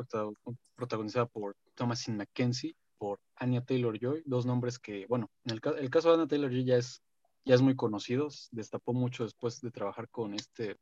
protagonizada 0.75 1.27
por 1.27 1.57
Thomasin 1.75 2.17
McKenzie, 2.17 2.77
por 2.97 3.21
Anya 3.37 3.65
Taylor-Joy, 3.65 4.23
dos 4.25 4.47
nombres 4.47 4.79
que, 4.79 5.07
bueno, 5.07 5.31
en 5.45 5.53
el, 5.53 5.61
el 5.79 5.91
caso 5.91 6.09
de 6.09 6.15
Anya 6.15 6.29
Taylor-Joy 6.29 6.65
ya 6.65 6.77
es, 6.77 7.03
ya 7.45 7.55
es 7.55 7.63
muy 7.63 7.77
conocido, 7.77 8.29
destapó 8.53 8.93
mucho 8.93 9.25
después 9.25 9.61
de 9.61 9.71
trabajar 9.71 10.09
con 10.09 10.35
este, 10.35 10.77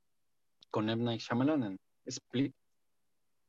con 0.71 0.89
M. 0.89 1.03
Night 1.03 1.23
en 1.31 1.79
Split, 2.07 2.55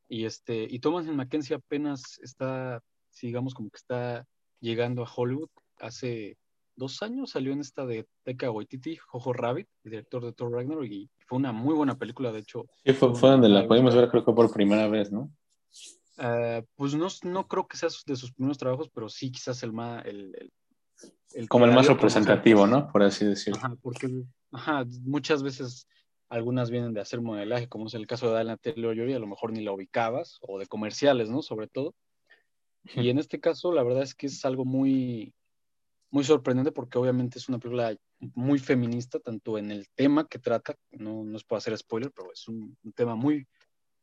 y 0.07 0.25
este, 0.25 0.67
y 0.69 0.79
Thomasin 0.79 1.15
McKenzie 1.15 1.55
apenas 1.55 2.19
está, 2.21 2.81
digamos, 3.21 3.53
como 3.53 3.69
que 3.69 3.77
está 3.77 4.27
llegando 4.59 5.03
a 5.03 5.11
Hollywood, 5.13 5.49
hace 5.79 6.37
dos 6.75 7.01
años 7.03 7.31
salió 7.31 7.53
en 7.53 7.59
esta 7.59 7.85
de 7.85 8.07
Teca 8.23 8.51
Waititi, 8.51 8.95
Jojo 8.95 9.33
Rabbit, 9.33 9.67
director 9.83 10.23
de 10.23 10.33
Thor 10.33 10.51
Ragnarok, 10.51 10.85
y 10.85 11.09
fue 11.27 11.37
una 11.37 11.51
muy 11.51 11.73
buena 11.75 11.97
película, 11.97 12.31
de 12.31 12.39
hecho. 12.39 12.67
Sí, 12.83 12.93
fue, 12.93 13.29
donde 13.29 13.49
la 13.49 13.67
pudimos 13.67 13.95
ver, 13.95 14.09
creo 14.09 14.25
que 14.25 14.33
por 14.33 14.51
primera 14.51 14.87
vez, 14.87 15.11
¿no? 15.11 15.31
Eh, 16.17 16.63
pues 16.75 16.93
no, 16.93 17.07
no 17.23 17.47
creo 17.47 17.67
que 17.67 17.77
sea 17.77 17.89
de 18.05 18.15
sus 18.15 18.31
primeros 18.33 18.57
trabajos, 18.57 18.89
pero 18.93 19.09
sí 19.09 19.31
quizás 19.31 19.63
el 19.63 19.73
más... 19.73 20.05
El, 20.05 20.51
Como 21.49 21.65
el 21.65 21.73
más 21.73 21.87
representativo, 21.87 22.67
¿no? 22.67 22.91
Por 22.91 23.03
así 23.03 23.25
decirlo. 23.25 23.57
Ajá, 23.57 23.75
porque 23.81 24.07
ajá, 24.51 24.85
muchas 25.01 25.41
veces 25.41 25.87
algunas 26.33 26.71
vienen 26.71 26.93
de 26.93 27.01
hacer 27.01 27.21
modelaje, 27.21 27.69
como 27.69 27.85
es 27.85 27.93
el 27.93 28.07
caso 28.07 28.27
de 28.27 28.33
Diana 28.33 28.57
Taylor 28.57 28.97
y 28.97 29.13
a 29.13 29.19
lo 29.19 29.27
mejor 29.27 29.51
ni 29.51 29.63
la 29.63 29.71
ubicabas, 29.71 30.39
o 30.41 30.57
de 30.57 30.65
comerciales, 30.65 31.29
¿no? 31.29 31.43
Sobre 31.43 31.67
todo. 31.67 31.93
Y 32.95 33.09
en 33.09 33.19
este 33.19 33.39
caso, 33.39 33.71
la 33.71 33.83
verdad 33.83 34.01
es 34.01 34.15
que 34.15 34.25
es 34.25 34.43
algo 34.43 34.65
muy, 34.65 35.35
muy 36.09 36.23
sorprendente 36.23 36.71
porque 36.71 36.97
obviamente 36.97 37.37
es 37.37 37.49
una 37.49 37.59
película 37.59 37.95
muy 38.33 38.57
feminista, 38.57 39.19
tanto 39.19 39.59
en 39.59 39.69
el 39.69 39.87
tema 39.93 40.27
que 40.27 40.39
trata, 40.39 40.75
no, 40.91 41.23
no 41.23 41.35
os 41.35 41.43
puedo 41.43 41.59
hacer 41.59 41.77
spoiler, 41.77 42.11
pero 42.11 42.33
es 42.33 42.47
un, 42.47 42.75
tema 42.95 43.15
muy, 43.15 43.47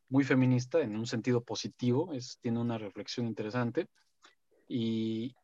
muy 0.09 0.23
feminista 0.23 0.81
en 0.81 0.97
un 0.97 1.07
sentido 1.07 1.43
positivo, 1.43 2.13
es, 2.13 2.39
tiene 2.41 2.61
una 2.61 2.79
reflexión 2.79 3.27
interesante. 3.27 3.89
Y 4.69 5.35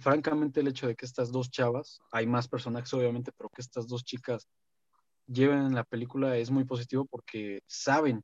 francamente 0.00 0.58
el 0.58 0.66
hecho 0.66 0.88
de 0.88 0.96
que 0.96 1.06
estas 1.06 1.30
dos 1.30 1.52
chavas, 1.52 2.00
hay 2.10 2.26
más 2.26 2.48
personajes 2.48 2.92
obviamente, 2.92 3.30
pero 3.30 3.48
que 3.48 3.62
estas 3.62 3.86
dos 3.86 4.02
chicas 4.04 4.48
lleven 5.26 5.74
la 5.74 5.84
película 5.84 6.36
es 6.36 6.50
muy 6.50 6.64
positivo 6.64 7.04
porque 7.06 7.60
saben 7.66 8.22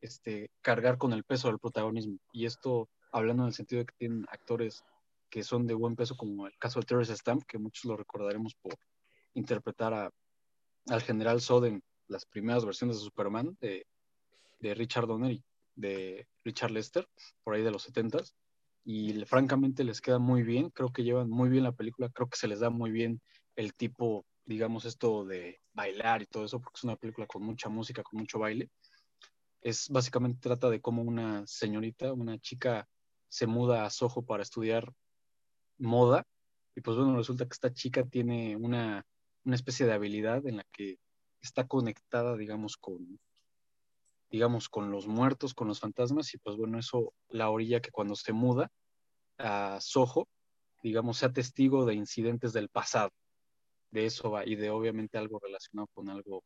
este, 0.00 0.50
cargar 0.60 0.98
con 0.98 1.12
el 1.12 1.24
peso 1.24 1.48
del 1.48 1.58
protagonismo. 1.58 2.18
Y 2.32 2.46
esto, 2.46 2.88
hablando 3.12 3.42
en 3.42 3.48
el 3.48 3.54
sentido 3.54 3.80
de 3.80 3.86
que 3.86 3.94
tienen 3.96 4.26
actores 4.30 4.84
que 5.30 5.42
son 5.42 5.66
de 5.66 5.74
buen 5.74 5.96
peso, 5.96 6.16
como 6.16 6.46
el 6.46 6.56
caso 6.58 6.80
de 6.80 6.86
Terrence 6.86 7.16
Stamp, 7.16 7.42
que 7.44 7.58
muchos 7.58 7.84
lo 7.86 7.96
recordaremos 7.96 8.54
por 8.54 8.74
interpretar 9.34 9.92
a, 9.94 10.10
al 10.88 11.02
general 11.02 11.40
Zod 11.40 11.66
en 11.66 11.82
las 12.06 12.24
primeras 12.26 12.64
versiones 12.64 12.96
de 12.96 13.04
Superman 13.04 13.56
de, 13.60 13.86
de 14.60 14.74
Richard 14.74 15.06
Donner 15.06 15.32
y 15.32 15.44
de 15.74 16.26
Richard 16.44 16.70
Lester, 16.70 17.08
por 17.42 17.54
ahí 17.54 17.62
de 17.62 17.72
los 17.72 17.82
70 17.82 18.20
y 18.84 19.24
francamente 19.24 19.82
les 19.82 20.00
queda 20.00 20.18
muy 20.18 20.42
bien, 20.42 20.70
creo 20.70 20.92
que 20.92 21.02
llevan 21.04 21.30
muy 21.30 21.48
bien 21.48 21.64
la 21.64 21.72
película, 21.72 22.10
creo 22.10 22.28
que 22.28 22.36
se 22.36 22.48
les 22.48 22.60
da 22.60 22.70
muy 22.70 22.90
bien 22.90 23.20
el 23.56 23.74
tipo, 23.74 24.26
digamos, 24.44 24.84
esto 24.84 25.24
de 25.24 25.60
bailar 25.72 26.22
y 26.22 26.26
todo 26.26 26.44
eso, 26.44 26.60
porque 26.60 26.78
es 26.78 26.84
una 26.84 26.96
película 26.96 27.26
con 27.26 27.42
mucha 27.42 27.68
música, 27.68 28.02
con 28.02 28.20
mucho 28.20 28.38
baile. 28.38 28.70
Es 29.60 29.88
básicamente 29.88 30.40
trata 30.40 30.70
de 30.70 30.80
cómo 30.80 31.02
una 31.02 31.46
señorita, 31.46 32.12
una 32.12 32.38
chica 32.38 32.86
se 33.28 33.46
muda 33.46 33.84
a 33.84 33.90
Soho 33.90 34.22
para 34.22 34.42
estudiar 34.42 34.92
moda 35.78 36.26
y 36.76 36.80
pues 36.80 36.96
bueno, 36.96 37.16
resulta 37.16 37.44
que 37.44 37.52
esta 37.52 37.72
chica 37.72 38.04
tiene 38.04 38.56
una, 38.56 39.06
una 39.44 39.54
especie 39.54 39.86
de 39.86 39.92
habilidad 39.92 40.46
en 40.46 40.56
la 40.58 40.64
que 40.72 40.98
está 41.40 41.66
conectada, 41.66 42.36
digamos, 42.36 42.76
con, 42.76 43.20
digamos, 44.30 44.68
con 44.68 44.90
los 44.90 45.06
muertos, 45.06 45.54
con 45.54 45.68
los 45.68 45.80
fantasmas, 45.80 46.34
y 46.34 46.38
pues 46.38 46.56
bueno, 46.56 46.78
eso 46.78 47.14
la 47.28 47.50
orilla 47.50 47.80
que 47.80 47.90
cuando 47.90 48.16
se 48.16 48.32
muda 48.32 48.70
a 49.38 49.78
Soho, 49.80 50.26
digamos, 50.82 51.18
sea 51.18 51.32
testigo 51.32 51.84
de 51.86 51.94
incidentes 51.94 52.52
del 52.52 52.68
pasado. 52.68 53.10
De 53.94 54.06
eso 54.06 54.30
va, 54.30 54.46
y 54.46 54.56
de 54.56 54.70
obviamente 54.70 55.18
algo 55.18 55.38
relacionado 55.38 55.88
con 55.94 56.08
algo, 56.10 56.42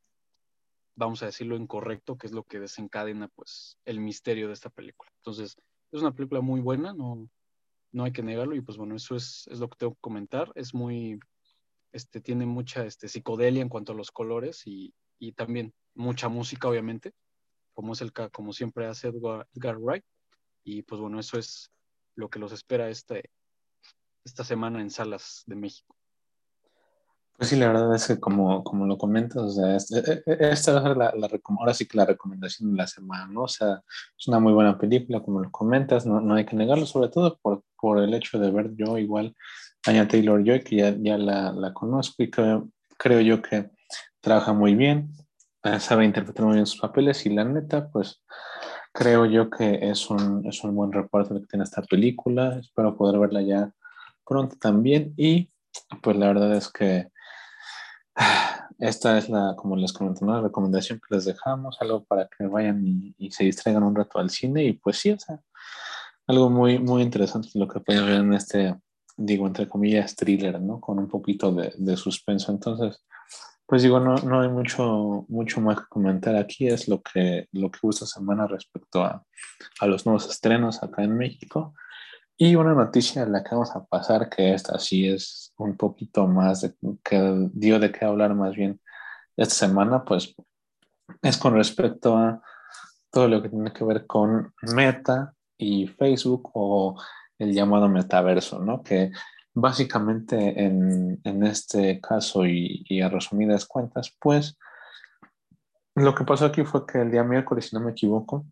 vamos 0.94 1.22
a 1.22 1.26
decirlo, 1.26 1.56
incorrecto, 1.56 2.16
que 2.16 2.26
es 2.26 2.32
lo 2.32 2.44
que 2.44 2.60
desencadena, 2.60 3.28
pues, 3.28 3.78
el 3.84 4.00
misterio 4.00 4.48
de 4.48 4.54
esta 4.54 4.70
película. 4.70 5.10
Entonces, 5.16 5.56
es 5.90 6.00
una 6.02 6.14
película 6.14 6.40
muy 6.40 6.60
buena, 6.60 6.92
no, 6.92 7.28
no 7.92 8.04
hay 8.04 8.12
que 8.12 8.22
negarlo, 8.22 8.54
y 8.54 8.60
pues 8.60 8.76
bueno, 8.76 8.94
eso 8.94 9.16
es, 9.16 9.48
es 9.50 9.60
lo 9.60 9.68
que 9.68 9.78
tengo 9.78 9.94
que 9.94 10.00
comentar. 10.00 10.52
Es 10.54 10.74
muy, 10.74 11.18
este, 11.92 12.20
tiene 12.20 12.46
mucha 12.46 12.84
este, 12.84 13.08
psicodelia 13.08 13.62
en 13.62 13.68
cuanto 13.68 13.92
a 13.92 13.96
los 13.96 14.10
colores 14.10 14.66
y, 14.66 14.94
y 15.18 15.32
también 15.32 15.72
mucha 15.94 16.28
música, 16.28 16.68
obviamente 16.68 17.14
como 17.78 17.92
es 17.92 18.00
el 18.00 18.12
como 18.12 18.52
siempre 18.52 18.86
hace 18.86 19.06
Edgar, 19.06 19.78
Wright. 19.78 20.04
Y 20.64 20.82
pues 20.82 21.00
bueno, 21.00 21.20
eso 21.20 21.38
es 21.38 21.70
lo 22.16 22.28
que 22.28 22.40
los 22.40 22.50
espera 22.50 22.90
este, 22.90 23.30
esta 24.24 24.42
semana 24.42 24.80
en 24.80 24.90
salas 24.90 25.44
de 25.46 25.54
México. 25.54 25.94
Pues 27.38 27.50
sí, 27.50 27.56
la 27.56 27.68
verdad 27.68 27.94
es 27.94 28.08
que 28.08 28.18
como, 28.18 28.64
como 28.64 28.84
lo 28.84 28.98
comentas, 28.98 29.56
e, 29.58 29.76
e, 29.96 30.22
e, 30.26 30.50
esta 30.50 30.72
va 30.72 30.80
a 30.80 30.82
ser 30.82 30.96
la, 30.96 31.12
la, 31.16 31.30
ahora 31.60 31.72
sí 31.72 31.86
que 31.86 31.96
la 31.96 32.04
recomendación 32.04 32.72
de 32.72 32.78
la 32.78 32.86
semana, 32.88 33.28
¿no? 33.28 33.44
O 33.44 33.48
sea, 33.48 33.80
es 34.18 34.26
una 34.26 34.40
muy 34.40 34.52
buena 34.52 34.76
película, 34.76 35.22
como 35.22 35.40
lo 35.40 35.50
comentas, 35.52 36.04
no, 36.04 36.20
no 36.20 36.34
hay 36.34 36.44
que 36.44 36.56
negarlo, 36.56 36.84
sobre 36.84 37.10
todo 37.10 37.38
por, 37.40 37.62
por 37.80 38.02
el 38.02 38.12
hecho 38.12 38.40
de 38.40 38.50
ver 38.50 38.74
yo 38.74 38.98
igual 38.98 39.36
Anya 39.86 40.08
Taylor 40.08 40.42
Joy, 40.44 40.64
que 40.64 40.76
ya, 40.76 40.96
ya 40.98 41.16
la, 41.16 41.52
la, 41.52 41.72
conozco 41.72 42.24
y 42.24 42.30
creo, 42.30 42.70
creo 42.98 43.20
yo 43.20 43.40
que 43.40 43.70
trabaja 44.20 44.52
muy 44.52 44.74
bien, 44.74 45.12
eh, 45.62 45.78
sabe 45.78 46.04
interpretar 46.04 46.44
muy 46.44 46.54
bien 46.54 46.66
sus 46.66 46.80
papeles 46.80 47.24
y 47.24 47.30
la 47.30 47.44
neta, 47.44 47.88
pues 47.88 48.20
creo 48.92 49.26
yo 49.26 49.48
que 49.48 49.78
es 49.80 50.10
un, 50.10 50.44
es 50.44 50.64
un 50.64 50.74
buen 50.74 50.92
reparto 50.92 51.34
que 51.34 51.46
tiene 51.46 51.64
esta 51.64 51.82
película. 51.82 52.58
Espero 52.58 52.96
poder 52.96 53.20
verla 53.20 53.42
ya 53.42 53.72
pronto 54.26 54.56
también. 54.60 55.14
Y 55.16 55.50
pues 56.02 56.16
la 56.16 56.26
verdad 56.28 56.54
es 56.56 56.68
que 56.68 57.08
esta 58.78 59.18
es 59.18 59.28
la, 59.28 59.54
como 59.56 59.76
les 59.76 59.92
comenté, 59.92 60.24
una 60.24 60.40
recomendación 60.40 61.00
que 61.00 61.14
les 61.14 61.24
dejamos, 61.24 61.76
algo 61.80 62.04
para 62.04 62.28
que 62.28 62.46
vayan 62.46 62.82
y, 62.84 63.30
se 63.30 63.44
distraigan 63.44 63.82
un 63.82 63.94
rato 63.94 64.18
al 64.18 64.30
cine. 64.30 64.64
Y 64.64 64.72
pues 64.74 64.98
sí, 64.98 65.10
o 65.10 65.18
sea, 65.18 65.40
algo 66.26 66.50
muy, 66.50 66.78
muy 66.78 67.02
interesante 67.02 67.50
lo 67.54 67.68
que 67.68 67.80
pueden 67.80 68.06
ver 68.06 68.20
en 68.20 68.34
este, 68.34 68.76
digo, 69.16 69.46
entre 69.46 69.68
comillas, 69.68 70.14
thriller, 70.14 70.60
¿no? 70.60 70.80
Con 70.80 70.98
un 70.98 71.08
poquito 71.08 71.52
de, 71.52 71.72
de 71.76 71.96
suspenso. 71.96 72.52
Entonces, 72.52 73.02
pues 73.66 73.82
digo, 73.82 74.00
no, 74.00 74.14
no 74.16 74.40
hay 74.40 74.48
mucho, 74.48 75.26
mucho 75.28 75.60
más 75.60 75.80
que 75.80 75.86
comentar 75.90 76.36
aquí, 76.36 76.68
es 76.68 76.88
lo 76.88 77.02
que, 77.02 77.48
lo 77.52 77.70
que 77.70 77.78
esta 77.90 78.06
semana 78.06 78.46
respecto 78.46 79.04
a, 79.04 79.22
a 79.80 79.86
los 79.86 80.06
nuevos 80.06 80.26
estrenos 80.30 80.82
acá 80.82 81.02
en 81.02 81.16
México. 81.16 81.74
Y 82.38 82.54
una 82.54 82.72
noticia 82.72 83.26
la 83.26 83.42
que 83.42 83.50
vamos 83.50 83.74
a 83.74 83.84
pasar, 83.84 84.30
que 84.30 84.54
esta 84.54 84.78
sí 84.78 85.08
es 85.08 85.52
un 85.58 85.76
poquito 85.76 86.26
más 86.26 86.62
de 86.62 86.74
que 87.04 87.48
dio 87.52 87.78
de 87.78 87.92
qué 87.92 88.04
hablar 88.04 88.34
más 88.34 88.54
bien 88.54 88.80
esta 89.36 89.54
semana, 89.54 90.04
pues 90.04 90.34
es 91.22 91.36
con 91.36 91.54
respecto 91.54 92.16
a 92.16 92.40
todo 93.10 93.28
lo 93.28 93.42
que 93.42 93.48
tiene 93.48 93.72
que 93.72 93.84
ver 93.84 94.06
con 94.06 94.54
Meta 94.62 95.34
y 95.56 95.88
Facebook 95.88 96.50
o 96.54 97.00
el 97.38 97.52
llamado 97.52 97.88
metaverso, 97.88 98.60
¿no? 98.60 98.82
Que 98.82 99.10
Básicamente 99.60 100.62
en, 100.64 101.20
en 101.24 101.42
este 101.42 102.00
caso 102.00 102.46
y, 102.46 102.84
y, 102.88 103.00
a 103.00 103.08
resumidas 103.08 103.66
cuentas, 103.66 104.14
pues 104.20 104.56
lo 105.96 106.14
que 106.14 106.22
pasó 106.22 106.44
aquí 106.44 106.62
fue 106.62 106.86
que 106.86 107.00
el 107.00 107.10
día 107.10 107.24
miércoles, 107.24 107.66
si 107.66 107.74
no 107.74 107.82
me 107.82 107.90
equivoco, 107.90 108.46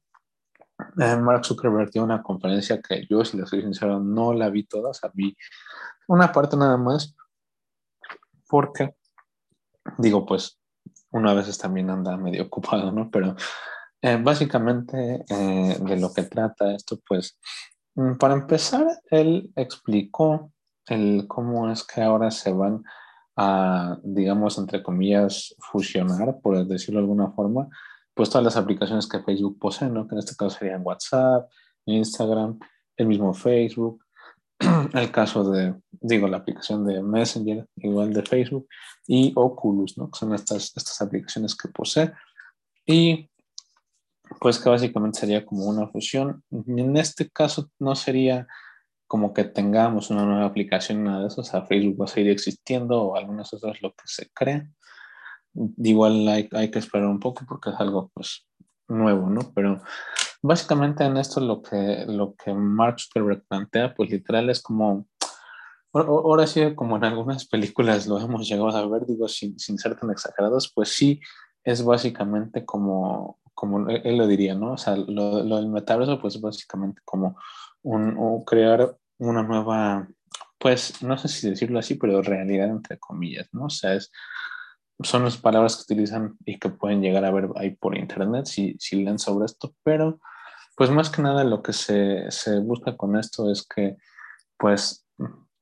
eh, 0.98 1.16
Mark 1.16 1.44
Zuckerberg 1.44 1.90
dio 1.90 2.04
una 2.04 2.22
conferencia 2.22 2.80
que 2.80 3.06
yo, 3.08 3.24
si 3.24 3.36
le 3.36 3.46
soy 3.46 3.62
sincero, 3.62 4.00
no 4.00 4.32
la 4.32 4.50
vi 4.50 4.64
toda, 4.64 4.90
o 4.90 4.94
sea, 4.94 5.10
vi 5.14 5.36
una 6.08 6.32
parte 6.32 6.56
nada 6.56 6.76
más, 6.76 7.14
porque, 8.48 8.94
digo, 9.98 10.24
pues, 10.26 10.58
una 11.10 11.34
vez 11.34 11.56
también 11.58 11.90
anda 11.90 12.16
medio 12.16 12.42
ocupado, 12.46 12.92
¿no? 12.92 13.10
Pero 13.10 13.36
eh, 14.02 14.18
básicamente 14.22 15.24
eh, 15.28 15.78
de 15.80 15.96
lo 15.96 16.12
que 16.12 16.24
trata 16.24 16.74
esto, 16.74 17.00
pues, 17.08 17.38
mm, 17.94 18.14
para 18.16 18.34
empezar, 18.34 18.86
él 19.10 19.50
explicó 19.56 20.52
el 20.86 21.26
cómo 21.26 21.70
es 21.70 21.84
que 21.84 22.02
ahora 22.02 22.30
se 22.30 22.52
van 22.52 22.84
a, 23.36 23.98
digamos, 24.02 24.58
entre 24.58 24.82
comillas, 24.82 25.54
fusionar, 25.58 26.38
por 26.40 26.66
decirlo 26.66 27.00
de 27.00 27.04
alguna 27.04 27.30
forma, 27.32 27.68
pues 28.16 28.30
todas 28.30 28.44
las 28.44 28.56
aplicaciones 28.56 29.06
que 29.06 29.22
Facebook 29.22 29.58
posee, 29.58 29.90
¿no? 29.90 30.08
Que 30.08 30.14
en 30.14 30.20
este 30.20 30.34
caso 30.34 30.58
serían 30.58 30.80
WhatsApp, 30.82 31.50
Instagram, 31.84 32.58
el 32.96 33.06
mismo 33.08 33.34
Facebook, 33.34 34.02
el 34.94 35.10
caso 35.12 35.50
de, 35.50 35.74
digo, 35.90 36.26
la 36.26 36.38
aplicación 36.38 36.86
de 36.86 37.02
Messenger, 37.02 37.66
igual 37.76 38.14
de 38.14 38.22
Facebook, 38.22 38.68
y 39.06 39.34
Oculus, 39.36 39.98
¿no? 39.98 40.10
Que 40.10 40.18
son 40.18 40.34
estas, 40.34 40.72
estas 40.74 41.02
aplicaciones 41.02 41.54
que 41.54 41.68
posee. 41.68 42.10
Y 42.86 43.28
pues 44.40 44.58
que 44.58 44.70
básicamente 44.70 45.20
sería 45.20 45.44
como 45.44 45.66
una 45.66 45.86
fusión. 45.86 46.42
En 46.50 46.96
este 46.96 47.28
caso 47.28 47.70
no 47.78 47.94
sería 47.94 48.46
como 49.06 49.34
que 49.34 49.44
tengamos 49.44 50.08
una 50.08 50.24
nueva 50.24 50.46
aplicación, 50.46 51.04
nada 51.04 51.20
de 51.20 51.26
eso, 51.26 51.42
o 51.42 51.44
sea, 51.44 51.66
Facebook 51.66 52.00
va 52.00 52.06
a 52.06 52.08
seguir 52.08 52.30
existiendo 52.30 52.98
o 52.98 53.16
algunas 53.16 53.52
otras 53.52 53.82
lo 53.82 53.90
que 53.90 54.04
se 54.06 54.30
cree. 54.32 54.68
Igual 55.78 56.28
hay, 56.28 56.48
hay, 56.52 56.70
que 56.70 56.78
esperar 56.78 57.08
un 57.08 57.20
poco 57.20 57.44
porque 57.46 57.70
es 57.70 57.76
algo 57.78 58.10
pues 58.14 58.46
nuevo, 58.88 59.28
¿no? 59.28 59.40
Pero 59.54 59.82
básicamente 60.42 61.04
en 61.04 61.16
esto 61.16 61.40
lo 61.40 61.62
que, 61.62 62.04
lo 62.06 62.34
que 62.34 62.52
Mark 62.52 63.00
Zuckerberg 63.00 63.44
plantea, 63.46 63.94
pues 63.94 64.10
literal 64.10 64.50
es 64.50 64.62
como, 64.62 65.06
ahora 65.92 66.46
sí, 66.46 66.74
como 66.74 66.96
en 66.96 67.04
algunas 67.04 67.46
películas 67.46 68.06
lo 68.06 68.18
hemos 68.20 68.48
llegado 68.48 68.68
a 68.68 68.86
ver, 68.86 69.06
digo, 69.06 69.28
sin, 69.28 69.58
sin 69.58 69.78
ser 69.78 69.96
tan 69.98 70.10
exagerados, 70.10 70.72
pues 70.74 70.90
sí, 70.90 71.20
es 71.64 71.84
básicamente 71.84 72.64
como, 72.64 73.38
como 73.54 73.88
él 73.88 74.16
lo 74.16 74.26
diría, 74.26 74.54
¿no? 74.54 74.72
O 74.72 74.78
sea, 74.78 74.96
lo, 74.96 75.42
lo 75.42 75.56
del 75.56 75.68
metaverso, 75.68 76.20
pues 76.20 76.40
básicamente 76.40 77.00
como 77.04 77.36
o 77.86 78.44
crear 78.44 78.96
una 79.18 79.42
nueva, 79.42 80.08
pues 80.58 81.02
no 81.02 81.16
sé 81.18 81.28
si 81.28 81.50
decirlo 81.50 81.78
así, 81.78 81.94
pero 81.94 82.22
realidad 82.22 82.68
entre 82.68 82.98
comillas, 82.98 83.48
¿no? 83.52 83.66
O 83.66 83.70
sea, 83.70 83.94
es, 83.94 84.10
son 85.02 85.24
las 85.24 85.36
palabras 85.36 85.76
que 85.76 85.92
utilizan 85.92 86.36
y 86.44 86.58
que 86.58 86.70
pueden 86.70 87.02
llegar 87.02 87.24
a 87.24 87.30
ver 87.30 87.48
ahí 87.56 87.70
por 87.76 87.96
internet 87.96 88.46
si, 88.46 88.76
si 88.78 89.04
leen 89.04 89.18
sobre 89.18 89.46
esto, 89.46 89.74
pero 89.82 90.20
pues 90.76 90.90
más 90.90 91.10
que 91.10 91.22
nada 91.22 91.44
lo 91.44 91.62
que 91.62 91.72
se, 91.72 92.30
se 92.30 92.58
busca 92.60 92.96
con 92.96 93.16
esto 93.16 93.50
es 93.50 93.66
que 93.66 93.96
pues 94.58 95.06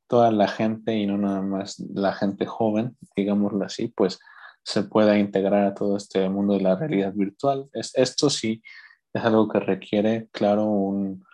toda 0.06 0.30
la 0.30 0.48
gente 0.48 0.94
y 0.96 1.06
no 1.06 1.18
nada 1.18 1.42
más 1.42 1.78
la 1.80 2.12
gente 2.12 2.46
joven, 2.46 2.96
digámoslo 3.16 3.64
así, 3.64 3.88
pues 3.88 4.18
se 4.62 4.82
pueda 4.82 5.18
integrar 5.18 5.66
a 5.66 5.74
todo 5.74 5.96
este 5.96 6.28
mundo 6.28 6.54
de 6.54 6.60
la 6.60 6.76
realidad 6.76 7.12
virtual. 7.14 7.68
Es, 7.72 7.92
esto 7.94 8.30
sí 8.30 8.62
es 9.12 9.24
algo 9.24 9.48
que 9.48 9.60
requiere, 9.60 10.28
claro, 10.32 10.64
un, 10.64 11.24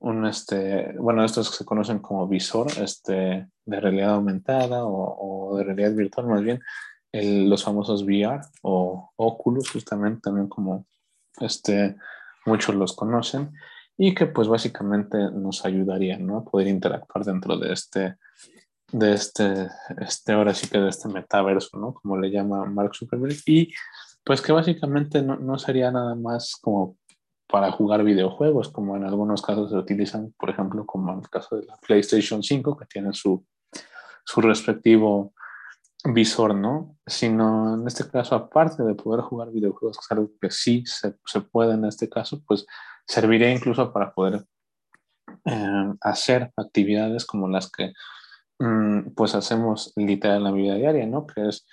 un, 0.00 0.26
este, 0.26 0.94
bueno, 0.98 1.24
estos 1.24 1.50
que 1.50 1.56
se 1.58 1.64
conocen 1.64 2.00
como 2.00 2.26
visor 2.26 2.68
este, 2.78 3.48
de 3.64 3.80
realidad 3.80 4.14
aumentada 4.14 4.84
o, 4.84 5.56
de 5.56 5.64
realidad 5.64 5.92
virtual, 5.94 6.26
más 6.26 6.42
bien 6.42 6.60
los 7.12 7.62
famosos 7.62 8.02
VR 8.02 8.40
o 8.62 9.10
Oculus, 9.16 9.70
justamente 9.70 10.20
también 10.22 10.48
como 10.48 10.86
este, 11.40 11.96
muchos 12.46 12.74
los 12.74 12.94
conocen 12.94 13.52
y 13.96 14.14
que 14.14 14.26
pues 14.26 14.48
básicamente 14.48 15.18
nos 15.32 15.64
ayudaría, 15.64 16.18
¿no? 16.18 16.38
A 16.38 16.44
poder 16.44 16.68
interactuar 16.68 17.24
dentro 17.24 17.58
de 17.58 17.72
este, 17.72 18.16
de 18.90 19.12
este, 19.12 19.68
este, 19.98 20.32
ahora 20.32 20.54
sí 20.54 20.68
que 20.68 20.78
de 20.78 20.88
este 20.88 21.08
metaverso, 21.08 21.78
¿no? 21.78 21.94
Como 21.94 22.16
le 22.16 22.30
llama 22.30 22.64
Mark 22.64 22.94
Zuckerberg. 22.94 23.36
Y 23.46 23.72
pues 24.24 24.40
que 24.40 24.52
básicamente 24.52 25.22
no, 25.22 25.36
no 25.36 25.58
sería 25.58 25.90
nada 25.90 26.14
más 26.14 26.56
como 26.60 26.96
para 27.46 27.70
jugar 27.70 28.02
videojuegos, 28.02 28.70
como 28.70 28.96
en 28.96 29.04
algunos 29.04 29.42
casos 29.42 29.70
se 29.70 29.76
utilizan, 29.76 30.32
por 30.38 30.48
ejemplo, 30.48 30.86
como 30.86 31.12
en 31.12 31.18
el 31.18 31.28
caso 31.28 31.56
de 31.56 31.66
la 31.66 31.76
PlayStation 31.76 32.42
5, 32.42 32.76
que 32.78 32.86
tiene 32.86 33.12
su, 33.12 33.44
su 34.24 34.40
respectivo 34.40 35.34
visor, 36.04 36.54
¿no? 36.54 36.96
Sino 37.06 37.74
en 37.74 37.86
este 37.86 38.08
caso, 38.08 38.34
aparte 38.34 38.82
de 38.82 38.94
poder 38.94 39.22
jugar 39.22 39.50
videojuegos, 39.50 39.98
que 39.98 40.04
es 40.04 40.12
algo 40.12 40.30
que 40.40 40.50
sí 40.50 40.84
se, 40.86 41.14
se 41.24 41.40
puede 41.40 41.74
en 41.74 41.84
este 41.84 42.08
caso, 42.08 42.42
pues 42.46 42.66
serviría 43.06 43.50
incluso 43.52 43.92
para 43.92 44.12
poder 44.12 44.44
eh, 45.44 45.94
hacer 46.00 46.52
actividades 46.56 47.24
como 47.24 47.48
las 47.48 47.70
que 47.70 47.92
mm, 48.58 49.10
pues 49.14 49.34
hacemos 49.34 49.92
literal 49.96 50.38
en 50.38 50.44
la 50.44 50.52
vida 50.52 50.74
diaria, 50.74 51.06
¿no? 51.06 51.26
Que 51.26 51.48
es, 51.48 51.66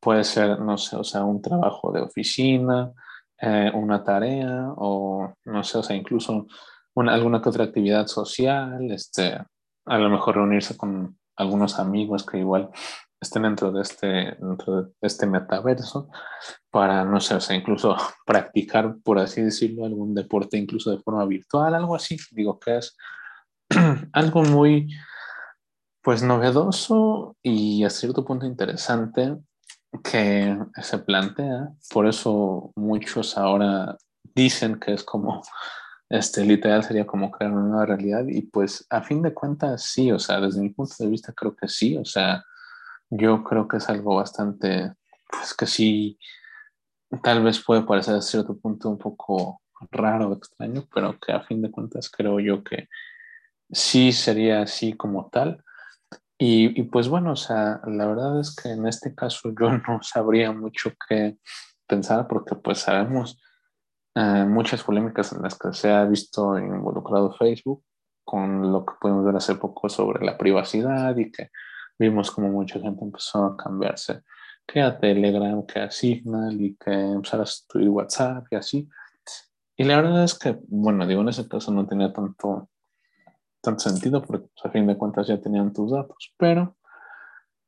puede 0.00 0.24
ser, 0.24 0.60
no 0.60 0.78
sé, 0.78 0.96
o 0.96 1.04
sea, 1.04 1.24
un 1.24 1.42
trabajo 1.42 1.92
de 1.92 2.02
oficina, 2.02 2.92
eh, 3.40 3.70
una 3.74 4.02
tarea 4.04 4.68
o, 4.76 5.32
no 5.44 5.64
sé, 5.64 5.78
o 5.78 5.82
sea, 5.82 5.96
incluso 5.96 6.46
una, 6.94 7.14
alguna 7.14 7.42
que 7.42 7.48
otra 7.48 7.64
actividad 7.64 8.06
social, 8.06 8.90
este, 8.90 9.38
a 9.86 9.98
lo 9.98 10.08
mejor 10.10 10.36
reunirse 10.36 10.76
con 10.76 11.18
algunos 11.36 11.78
amigos 11.78 12.24
que 12.24 12.38
igual 12.38 12.70
estén 13.20 13.42
dentro 13.42 13.72
de 13.72 13.82
este, 13.82 14.36
dentro 14.40 14.82
de 14.82 14.92
este 15.00 15.26
metaverso 15.26 16.08
para, 16.70 17.04
no 17.04 17.20
sé, 17.20 17.34
o 17.34 17.40
sea, 17.40 17.56
incluso 17.56 17.96
practicar, 18.26 18.96
por 19.02 19.18
así 19.18 19.42
decirlo, 19.42 19.84
algún 19.84 20.14
deporte 20.14 20.56
incluso 20.56 20.90
de 20.90 21.02
forma 21.02 21.24
virtual, 21.24 21.74
algo 21.74 21.94
así. 21.94 22.16
Digo 22.32 22.58
que 22.58 22.78
es 22.78 22.96
algo 24.12 24.42
muy, 24.42 24.94
pues, 26.02 26.22
novedoso 26.22 27.36
y 27.42 27.84
a 27.84 27.90
cierto 27.90 28.24
punto 28.24 28.46
interesante 28.46 29.36
que 30.04 30.58
se 30.82 30.98
plantea. 30.98 31.70
Por 31.90 32.06
eso 32.06 32.72
muchos 32.76 33.36
ahora 33.38 33.96
dicen 34.34 34.78
que 34.78 34.92
es 34.92 35.02
como, 35.02 35.42
este, 36.08 36.44
literal 36.44 36.84
sería 36.84 37.06
como 37.06 37.30
crear 37.30 37.52
una 37.52 37.62
nueva 37.62 37.86
realidad 37.86 38.24
y 38.28 38.42
pues 38.42 38.86
a 38.90 39.02
fin 39.02 39.22
de 39.22 39.34
cuentas 39.34 39.84
sí, 39.84 40.12
o 40.12 40.18
sea, 40.18 40.40
desde 40.40 40.60
mi 40.60 40.68
punto 40.68 40.94
de 40.98 41.08
vista 41.08 41.32
creo 41.32 41.56
que 41.56 41.68
sí, 41.68 41.96
o 41.96 42.04
sea, 42.04 42.44
yo 43.10 43.44
creo 43.44 43.68
que 43.68 43.78
es 43.78 43.88
algo 43.88 44.16
bastante, 44.16 44.92
pues 45.28 45.54
que 45.54 45.66
sí, 45.66 46.18
tal 47.22 47.42
vez 47.42 47.62
puede 47.64 47.82
parecer 47.82 48.14
a 48.14 48.20
cierto 48.20 48.56
punto 48.58 48.88
un 48.88 48.98
poco 48.98 49.60
raro 49.90 50.32
extraño, 50.34 50.84
pero 50.92 51.18
que 51.18 51.32
a 51.32 51.42
fin 51.42 51.62
de 51.62 51.70
cuentas 51.70 52.10
creo 52.10 52.40
yo 52.40 52.64
que 52.64 52.88
sí 53.70 54.12
sería 54.12 54.62
así 54.62 54.94
como 54.94 55.28
tal. 55.30 55.62
Y, 56.38 56.78
y, 56.78 56.84
pues 56.84 57.08
bueno, 57.08 57.32
o 57.32 57.36
sea, 57.36 57.80
la 57.86 58.06
verdad 58.06 58.38
es 58.40 58.54
que 58.54 58.70
en 58.70 58.86
este 58.86 59.14
caso 59.14 59.50
yo 59.58 59.70
no 59.88 60.02
sabría 60.02 60.52
mucho 60.52 60.92
qué 61.08 61.38
pensar 61.86 62.26
porque 62.28 62.56
pues 62.56 62.78
sabemos 62.78 63.40
eh, 64.14 64.44
muchas 64.46 64.82
polémicas 64.82 65.32
en 65.32 65.42
las 65.42 65.58
que 65.58 65.72
se 65.72 65.90
ha 65.90 66.04
visto 66.04 66.58
involucrado 66.58 67.34
Facebook 67.34 67.84
con 68.24 68.72
lo 68.72 68.84
que 68.84 68.94
podemos 69.00 69.24
ver 69.24 69.36
hace 69.36 69.54
poco 69.54 69.88
sobre 69.88 70.24
la 70.24 70.36
privacidad 70.36 71.16
y 71.16 71.30
que 71.30 71.50
vimos 71.98 72.30
como 72.30 72.48
mucha 72.48 72.80
gente 72.80 73.04
empezó 73.04 73.44
a 73.44 73.56
cambiarse, 73.56 74.22
que 74.66 74.80
a 74.80 74.98
Telegram, 74.98 75.64
que 75.66 75.80
a 75.80 75.90
Signal 75.90 76.60
y 76.60 76.76
que 76.76 76.92
empezar 76.92 77.40
a 77.40 77.44
estudiar 77.44 77.90
WhatsApp 77.90 78.46
y 78.50 78.56
así. 78.56 78.88
Y 79.76 79.84
la 79.84 79.96
verdad 79.96 80.24
es 80.24 80.38
que, 80.38 80.58
bueno, 80.68 81.06
digo, 81.06 81.20
en 81.20 81.28
ese 81.28 81.48
caso 81.48 81.70
no 81.70 81.86
tenía 81.86 82.12
tanto, 82.12 82.68
tanto 83.60 83.80
sentido 83.80 84.22
porque 84.22 84.48
pues, 84.48 84.64
a 84.66 84.70
fin 84.70 84.86
de 84.86 84.96
cuentas 84.96 85.26
ya 85.26 85.40
tenían 85.40 85.72
tus 85.72 85.92
datos, 85.92 86.34
pero 86.38 86.76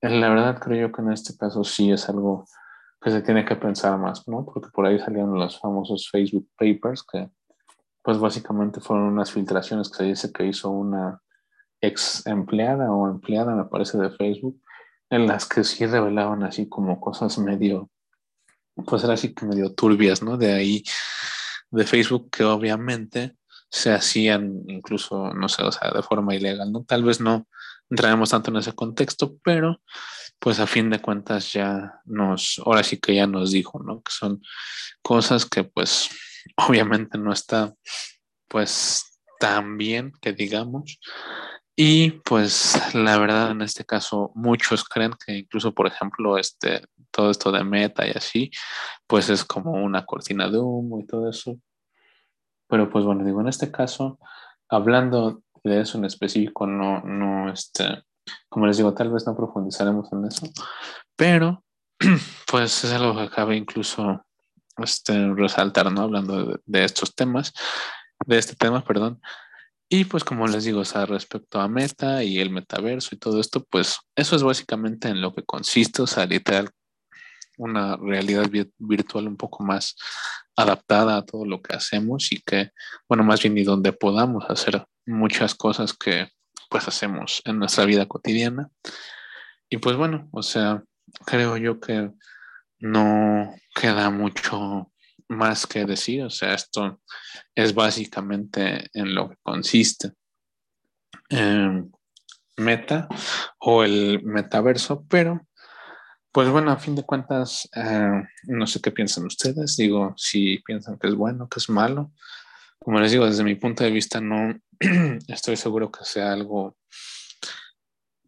la 0.01 0.29
verdad 0.29 0.59
creo 0.59 0.88
yo 0.88 0.93
que 0.93 1.03
en 1.03 1.12
este 1.12 1.37
caso 1.37 1.64
sí 1.64 1.91
es 1.91 2.09
algo 2.09 2.47
que 3.01 3.11
se 3.11 3.23
tiene 3.23 3.45
que 3.45 3.57
pensar 3.57 3.99
más, 3.99 4.27
¿no? 4.27 4.45
Porque 4.45 4.71
por 4.71 4.87
ahí 4.87 4.99
salieron 4.99 5.35
los 5.35 5.59
famosos 5.61 6.09
Facebook 6.11 6.49
Papers 6.57 7.05
que 7.05 7.31
pues 8.03 8.19
básicamente 8.19 8.81
fueron 8.81 9.07
unas 9.07 9.31
filtraciones 9.31 9.91
que 9.91 9.97
se 9.99 10.05
dice 10.05 10.33
que 10.33 10.47
hizo 10.47 10.71
una 10.71 11.21
ex 11.81 12.27
empleada 12.27 12.93
o 12.93 13.09
empleada, 13.09 13.55
me 13.55 13.64
parece, 13.64 13.99
de 13.99 14.11
Facebook, 14.11 14.61
en 15.11 15.27
las 15.27 15.47
que 15.47 15.64
sí 15.64 15.87
revelaban 15.87 16.43
así 16.43 16.69
como 16.69 17.01
cosas 17.01 17.38
medio, 17.38 17.91
pues 18.87 19.05
era 19.05 19.14
así 19.14 19.35
que 19.35 19.47
medio 19.47 19.75
turbias, 19.75 20.23
¿no? 20.23 20.37
De 20.37 20.53
ahí, 20.53 20.83
de 21.71 21.85
Facebook, 21.85 22.31
que 22.31 22.45
obviamente 22.45 23.37
se 23.71 23.93
hacían 23.93 24.62
incluso, 24.67 25.33
no 25.35 25.49
sé, 25.49 25.62
o 25.62 25.73
sea, 25.73 25.91
de 25.91 26.03
forma 26.03 26.35
ilegal, 26.35 26.73
¿no? 26.73 26.85
Tal 26.85 27.05
vez 27.05 27.21
no 27.21 27.47
entraremos 27.91 28.31
tanto 28.31 28.51
en 28.51 28.57
ese 28.59 28.73
contexto, 28.73 29.37
pero 29.43 29.81
pues 30.38 30.61
a 30.61 30.67
fin 30.67 30.91
de 30.91 31.01
cuentas 31.01 31.53
ya 31.53 32.01
nos, 32.05 32.61
ahora 32.64 32.83
sí 32.83 32.99
que 32.99 33.14
ya 33.14 33.27
nos 33.27 33.51
dijo, 33.51 33.83
¿no? 33.83 34.03
Que 34.03 34.12
son 34.12 34.43
cosas 35.03 35.45
que 35.45 35.64
pues 35.64 36.09
obviamente 36.57 37.19
no 37.19 37.33
está 37.33 37.75
pues 38.49 39.21
tan 39.41 39.77
bien 39.77 40.12
que 40.21 40.33
digamos, 40.33 41.01
y 41.81 42.11
pues 42.11 42.93
la 42.93 43.17
verdad 43.19 43.53
en 43.53 43.62
este 43.62 43.85
caso 43.85 44.33
muchos 44.35 44.83
creen 44.83 45.12
que 45.25 45.38
incluso 45.38 45.73
por 45.73 45.87
ejemplo 45.87 46.37
este 46.37 46.83
todo 47.12 47.31
esto 47.31 47.53
de 47.53 47.62
meta 47.62 48.05
y 48.05 48.11
así 48.11 48.51
pues 49.07 49.31
es 49.31 49.45
como 49.45 49.71
una 49.71 50.05
cortina 50.05 50.51
de 50.51 50.59
humo 50.59 50.99
y 50.99 51.07
todo 51.07 51.31
eso. 51.31 51.57
Pero 52.67 52.91
pues 52.91 53.05
bueno, 53.05 53.25
digo 53.25 53.41
en 53.41 53.47
este 53.47 53.71
caso 53.71 54.19
hablando 54.69 55.45
de 55.62 55.83
eso 55.83 55.99
en 55.99 56.07
específico 56.07 56.67
no 56.67 57.01
no 57.03 57.49
este 57.53 58.03
como 58.49 58.67
les 58.67 58.77
digo 58.77 58.93
tal 58.93 59.12
vez 59.12 59.25
no 59.25 59.37
profundizaremos 59.37 60.12
en 60.12 60.25
eso, 60.25 60.49
pero 61.14 61.62
pues 62.51 62.83
es 62.83 62.93
algo 62.93 63.17
que 63.17 63.31
cabe 63.31 63.55
incluso 63.55 64.27
este 64.79 65.33
resaltar, 65.33 65.93
¿no? 65.93 66.03
Hablando 66.03 66.45
de, 66.45 66.61
de 66.67 66.85
estos 66.85 67.14
temas, 67.14 67.53
de 68.27 68.38
este 68.38 68.57
tema, 68.57 68.83
perdón, 68.83 69.21
y 69.88 70.05
pues 70.05 70.22
como 70.24 70.46
les 70.46 70.64
digo, 70.64 70.81
o 70.81 70.85
sea, 70.85 71.07
respecto 71.07 71.61
a 71.61 71.68
Meta 71.68 72.22
y 72.22 72.38
el 72.38 72.51
metaverso 72.51 73.14
y 73.14 73.18
todo 73.18 73.40
esto, 73.40 73.64
pues 73.70 73.98
eso 74.14 74.37
es 74.37 74.42
básicamente 74.42 75.09
en 75.09 75.20
lo 75.22 75.35
que 75.35 75.44
consiste, 75.44 76.03
o 76.03 76.07
sea, 76.07 76.27
literal, 76.27 76.70
una 77.57 77.96
realidad 77.96 78.48
virtual 78.79 79.27
un 79.27 79.37
poco 79.37 79.64
más 79.64 79.96
adaptada 80.57 81.16
a 81.16 81.24
todo 81.24 81.44
lo 81.44 81.62
que 81.62 81.74
hacemos 81.74 82.33
y 82.33 82.40
que, 82.40 82.70
bueno, 83.09 83.24
más 83.24 83.42
bien 83.42 83.57
y 83.57 83.64
donde 83.64 83.92
podamos 83.92 84.44
hacer 84.48 84.85
muchas 85.07 85.55
cosas 85.55 85.92
que 85.92 86.29
pues 86.68 86.87
hacemos 86.87 87.40
en 87.44 87.59
nuestra 87.59 87.85
vida 87.85 88.07
cotidiana. 88.07 88.68
Y 89.70 89.79
pues 89.79 89.96
bueno, 89.96 90.29
o 90.33 90.42
sea, 90.42 90.83
creo 91.24 91.57
yo 91.57 91.81
que 91.81 92.11
no 92.79 93.55
queda 93.74 94.11
mucho 94.11 94.92
más 95.29 95.67
que 95.67 95.85
decir, 95.85 96.23
o 96.25 96.31
sea, 96.31 96.55
esto 96.55 97.01
es 97.55 97.75
básicamente 97.75 98.88
en 98.93 99.14
lo 99.14 99.31
que 99.31 99.37
consiste 99.43 100.12
em, 101.29 101.91
Meta 102.57 103.09
o 103.61 103.85
el 103.85 104.21
metaverso, 104.25 105.05
pero 105.09 105.47
pues 106.33 106.51
bueno, 106.51 106.71
a 106.71 106.77
fin 106.77 106.95
de 106.95 107.05
cuentas, 107.05 107.69
eh, 107.75 108.23
no 108.45 108.67
sé 108.67 108.81
qué 108.81 108.91
piensan 108.91 109.27
ustedes, 109.27 109.77
digo, 109.77 110.14
si 110.17 110.59
piensan 110.59 110.99
que 110.99 111.09
es 111.09 111.14
bueno, 111.14 111.49
que 111.49 111.59
es 111.59 111.69
malo. 111.69 112.12
Como 112.79 113.01
les 113.01 113.12
digo, 113.12 113.27
desde 113.27 113.45
mi 113.45 113.55
punto 113.55 113.83
de 113.83 113.91
vista 113.91 114.21
no 114.21 114.55
estoy 115.29 115.57
seguro 115.57 115.91
que 115.91 116.05
sea 116.05 116.33
algo 116.33 116.77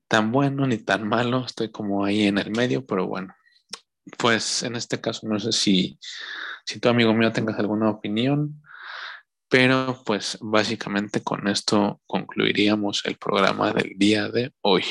tan 0.09 0.33
bueno 0.33 0.67
ni 0.67 0.79
tan 0.79 1.07
malo, 1.07 1.45
estoy 1.45 1.71
como 1.71 2.05
ahí 2.05 2.27
en 2.27 2.39
el 2.39 2.51
medio, 2.51 2.85
pero 2.85 3.07
bueno, 3.07 3.35
pues 4.19 4.63
en 4.63 4.77
este 4.77 5.01
caso 5.01 5.29
no 5.29 5.39
sé 5.39 5.53
si 5.53 5.99
si 6.71 6.79
tu 6.79 6.89
amigo 6.89 7.13
mío 7.13 7.33
tengas 7.33 7.59
alguna 7.59 7.91
opinión. 7.91 8.63
Pero 9.49 10.01
pues 10.07 10.39
básicamente 10.41 11.21
con 11.21 11.49
esto 11.49 12.01
concluiríamos 12.07 13.05
el 13.07 13.17
programa 13.17 13.73
del 13.73 13.95
día 13.97 14.29
de 14.29 14.55
hoy. 14.61 14.85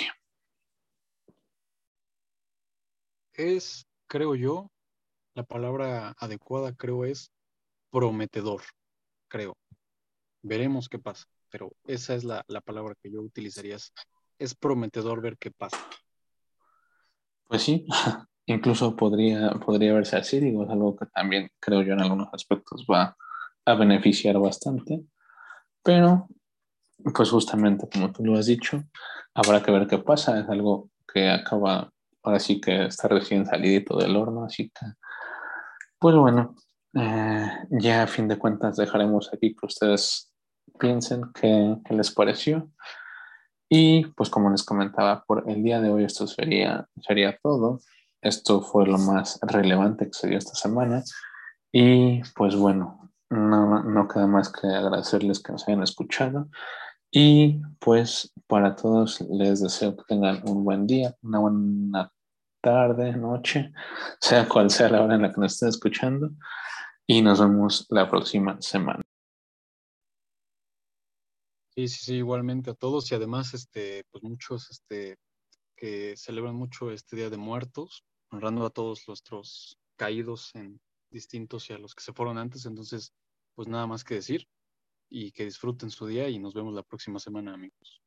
Es, 3.32 3.88
creo 4.08 4.36
yo, 4.36 4.70
la 5.34 5.44
palabra 5.44 6.14
adecuada 6.18 6.76
creo 6.76 7.06
es 7.06 7.32
prometedor, 7.90 8.62
creo. 9.30 9.56
Veremos 10.42 10.90
qué 10.90 11.00
pasa, 11.00 11.28
pero 11.50 11.72
esa 11.86 12.14
es 12.14 12.26
la, 12.26 12.44
la 12.50 12.60
palabra 12.60 12.96
que 13.02 13.10
yo 13.10 13.22
utilizaría. 13.22 13.78
Es 14.38 14.54
prometedor 14.56 15.22
ver 15.22 15.38
qué 15.38 15.52
pasa. 15.52 15.80
Pues 17.48 17.62
sí, 17.62 17.88
incluso 18.54 18.96
podría, 18.96 19.52
podría 19.52 19.94
verse 19.94 20.18
así, 20.18 20.40
digo, 20.40 20.64
es 20.64 20.70
algo 20.70 20.96
que 20.96 21.06
también 21.08 21.50
creo 21.60 21.82
yo 21.82 21.94
en 21.94 22.02
algunos 22.02 22.30
aspectos 22.34 22.86
va 22.90 23.16
a 23.66 23.74
beneficiar 23.76 24.38
bastante, 24.40 25.04
pero 25.84 26.28
pues 27.14 27.30
justamente 27.30 27.88
como 27.92 28.12
tú 28.12 28.26
lo 28.26 28.38
has 28.38 28.48
dicho, 28.48 28.84
habrá 29.34 29.62
que 29.62 29.72
ver 29.72 29.88
qué 29.88 30.00
pasa, 30.00 30.40
es 30.40 30.50
algo 30.50 30.90
que 31.12 31.30
acaba, 31.30 31.92
ahora 32.24 32.40
sí 32.40 32.60
que 32.60 32.86
está 32.86 33.08
recién 33.08 33.46
salidito 33.46 33.98
del 33.98 34.16
horno, 34.16 34.44
así 34.46 34.70
que, 34.70 34.86
pues 36.00 36.16
bueno, 36.16 36.56
eh, 36.96 37.50
ya 37.70 38.04
a 38.04 38.08
fin 38.08 38.28
de 38.28 38.38
cuentas 38.38 38.78
dejaremos 38.78 39.32
aquí 39.32 39.56
que 39.56 39.66
ustedes 39.66 40.34
piensen 40.80 41.24
qué, 41.34 41.78
qué, 41.86 41.94
les 41.94 42.12
pareció. 42.12 42.72
Y 43.70 44.08
pues 44.16 44.30
como 44.30 44.50
les 44.50 44.64
comentaba, 44.64 45.24
por 45.26 45.44
el 45.48 45.62
día 45.62 45.80
de 45.80 45.92
hoy 45.92 46.04
esto 46.04 46.26
sería, 46.26 46.88
sería 47.02 47.38
todo. 47.44 47.80
Esto 48.22 48.62
fue 48.62 48.86
lo 48.86 48.98
más 48.98 49.40
relevante 49.42 50.06
que 50.06 50.14
se 50.14 50.28
dio 50.28 50.38
esta 50.38 50.56
semana. 50.56 51.04
Y 51.72 52.22
pues 52.36 52.56
bueno, 52.56 53.12
no, 53.30 53.84
no 53.84 54.08
queda 54.08 54.28
más 54.28 54.52
que 54.52 54.68
agradecerles 54.68 55.42
que 55.42 55.52
nos 55.52 55.68
hayan 55.68 55.84
escuchado. 55.84 56.50
Y 57.12 57.62
pues 57.80 58.32
para 58.48 58.76
todos 58.76 59.22
les 59.22 59.62
deseo 59.62 59.96
que 59.96 60.04
tengan 60.08 60.42
un 60.48 60.64
buen 60.64 60.86
día, 60.86 61.16
una 61.22 61.40
buena 61.40 62.12
tarde, 62.62 63.14
noche, 63.14 63.72
sea 64.20 64.48
cual 64.48 64.70
sea 64.70 64.90
la 64.90 65.02
hora 65.02 65.16
en 65.16 65.24
la 65.24 65.34
que 65.34 65.42
nos 65.42 65.54
estén 65.54 65.70
escuchando. 65.70 66.32
Y 67.08 67.22
nos 67.22 67.40
vemos 67.40 67.88
la 67.90 68.10
próxima 68.10 68.62
semana. 68.62 69.02
Sí, 71.76 71.88
sí, 71.88 72.06
sí, 72.06 72.16
igualmente 72.16 72.70
a 72.72 72.76
todos 72.76 73.12
y 73.12 73.16
además, 73.16 73.54
este, 73.54 74.04
pues 74.12 74.24
muchos, 74.24 74.70
este, 74.70 75.18
que 75.80 76.18
celebran 76.18 76.56
mucho 76.56 76.92
este 76.92 77.16
Día 77.16 77.30
de 77.30 77.38
Muertos, 77.38 78.04
honrando 78.32 78.66
a 78.66 78.70
todos 78.70 79.08
nuestros 79.08 79.80
caídos 79.96 80.54
en 80.56 80.82
distintos 81.10 81.70
y 81.70 81.74
a 81.74 81.78
los 81.78 81.96
que 81.96 82.04
se 82.04 82.12
fueron 82.12 82.38
antes. 82.38 82.66
Entonces, 82.66 83.14
pues 83.56 83.70
nada 83.70 83.88
más 83.88 84.04
que 84.04 84.16
decir 84.16 84.46
y 85.10 85.32
que 85.32 85.46
disfruten 85.46 85.90
su 85.90 86.06
día 86.06 86.28
y 86.28 86.38
nos 86.38 86.54
vemos 86.54 86.74
la 86.74 86.84
próxima 86.84 87.18
semana, 87.18 87.54
amigos. 87.54 88.02